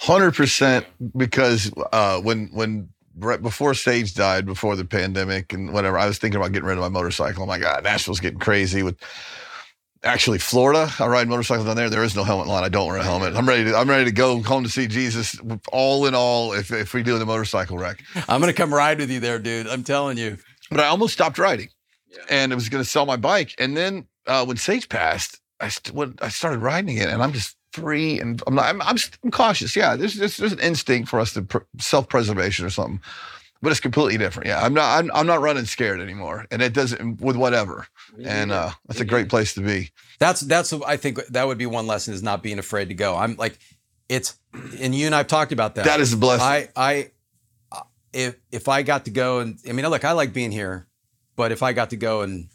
[0.00, 0.86] Hundred percent.
[1.16, 2.88] Because uh, when when
[3.18, 6.78] right before Sage died, before the pandemic and whatever, I was thinking about getting rid
[6.78, 7.42] of my motorcycle.
[7.42, 8.96] Oh my God, Nashville's getting crazy with.
[10.04, 11.90] Actually, Florida, I ride motorcycles down there.
[11.90, 12.62] There is no helmet line.
[12.62, 13.34] I don't wear a helmet.
[13.34, 13.76] I'm ready to.
[13.76, 15.36] I'm ready to go home to see Jesus.
[15.72, 18.98] All in all, if if we do the motorcycle wreck, I'm going to come ride
[18.98, 19.66] with you there, dude.
[19.66, 20.38] I'm telling you.
[20.70, 21.68] but I almost stopped riding,
[22.30, 23.54] and I was going to sell my bike.
[23.58, 27.32] And then uh, when Sage passed, I st- when I started riding again, and I'm
[27.32, 29.74] just free, and I'm not, I'm, I'm, I'm cautious.
[29.74, 33.00] Yeah, there's, there's there's an instinct for us to pr- self preservation or something,
[33.60, 34.46] but it's completely different.
[34.48, 37.86] Yeah, I'm not I'm, I'm not running scared anymore, and it doesn't with whatever,
[38.22, 39.90] and uh, that's a great place to be.
[40.18, 43.16] That's that's I think that would be one lesson is not being afraid to go.
[43.16, 43.58] I'm like,
[44.08, 44.38] it's
[44.80, 45.84] and you and I've talked about that.
[45.84, 46.46] That is a blessing.
[46.46, 47.10] I I
[47.72, 47.82] uh,
[48.12, 50.86] if if I got to go and I mean look, I like being here,
[51.36, 52.48] but if I got to go and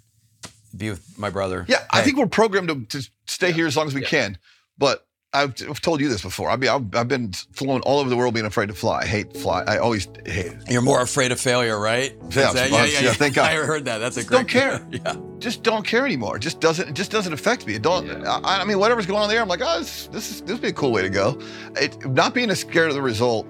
[0.76, 3.88] be with my brother, Yeah, I think we're programmed to, to stay here as long
[3.88, 4.38] as we can.
[4.78, 6.50] But I've, I've told you this before.
[6.50, 9.00] I mean, I've, I've been flown all over the world being afraid to fly.
[9.02, 9.64] I hate fly.
[9.64, 10.58] I always hate it.
[10.70, 12.12] you're more afraid of failure, right?
[12.30, 13.50] Is Yeah, that- well, yeah, thank God.
[13.52, 13.98] I heard that.
[13.98, 14.38] That's a Just great.
[14.38, 14.88] don't care.
[14.92, 15.16] yeah.
[15.40, 16.38] Just don't care anymore.
[16.38, 16.88] It just doesn't.
[16.90, 17.74] It just doesn't affect me.
[17.76, 18.10] It don't.
[18.26, 20.62] I, I mean, whatever's going on there, I'm like, oh, this, this is this would
[20.62, 21.40] be a cool way to go.
[21.76, 23.46] It, not being as scared of the result.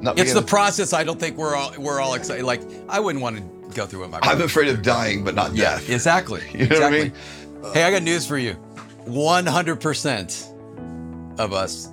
[0.00, 0.92] Not It's being the process.
[0.92, 2.44] I don't think we're all we're all excited.
[2.44, 4.08] Like I wouldn't want to go through it.
[4.10, 5.88] My I'm afraid of dying, but not Yeah, death.
[5.90, 6.42] exactly.
[6.52, 7.62] You know what I exactly.
[7.62, 7.72] mean?
[7.74, 8.56] Hey, I got news for you.
[9.06, 10.53] 100%
[11.38, 11.88] of us,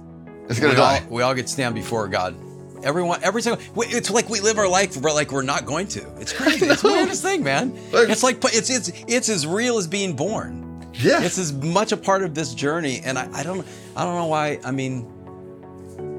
[0.50, 1.00] It's gonna we die.
[1.04, 2.36] all, we all get to stand before God.
[2.84, 6.02] Everyone, every single, it's like we live our life, but like we're not going to.
[6.20, 6.66] It's crazy.
[6.70, 7.74] It's the weirdest thing, man.
[7.92, 10.90] Like- It's like, it's, it's, it's as real as being born.
[10.94, 11.22] yeah.
[11.22, 13.02] It's as much a part of this journey.
[13.04, 13.66] And I, I don't,
[13.96, 14.60] I don't know why.
[14.66, 15.06] I mean,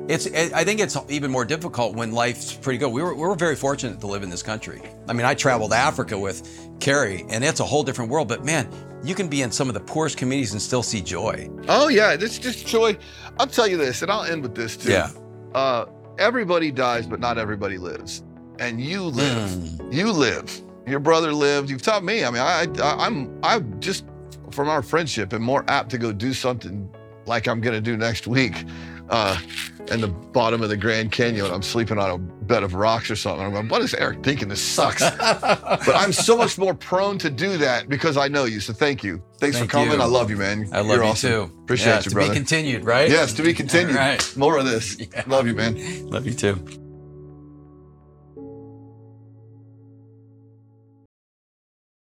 [0.08, 2.90] it's, I think it's even more difficult when life's pretty good.
[2.90, 4.82] We were, we were very fortunate to live in this country.
[5.08, 6.48] I mean, I traveled to Africa with
[6.80, 8.28] Carrie, and it's a whole different world.
[8.28, 8.68] But man,
[9.04, 11.48] you can be in some of the poorest communities and still see joy.
[11.68, 12.96] Oh yeah, this just joy.
[13.38, 14.90] I'll tell you this, and I'll end with this too.
[14.90, 15.10] Yeah.
[15.54, 15.86] Uh,
[16.18, 18.22] everybody dies, but not everybody lives.
[18.58, 19.50] And you live.
[19.50, 19.92] Mm.
[19.92, 20.62] You live.
[20.86, 21.70] Your brother lived.
[21.70, 22.24] You've taught me.
[22.24, 24.04] I mean, I, I I'm I'm just
[24.50, 26.92] from our friendship and more apt to go do something
[27.26, 28.64] like I'm gonna do next week.
[29.12, 29.39] Uh,
[29.90, 33.16] in the bottom of the Grand Canyon, I'm sleeping on a bed of rocks or
[33.16, 33.44] something.
[33.44, 34.48] I'm going, what is Eric thinking?
[34.48, 35.02] This sucks.
[35.10, 38.59] but I'm so much more prone to do that because I know you.
[38.60, 39.22] So thank you.
[39.39, 39.93] Thanks Thank for coming.
[39.93, 40.01] you.
[40.01, 40.66] I love you, man.
[40.72, 41.30] I love You're you awesome.
[41.30, 41.59] too.
[41.62, 42.30] Appreciate Yeah, you, to brother.
[42.30, 43.10] be continued, right?
[43.10, 43.97] Yes, to be continued.
[43.97, 44.36] All right.
[44.36, 44.98] More of this.
[44.98, 45.24] Yeah.
[45.26, 46.06] Love you, man.
[46.09, 46.81] Love you too.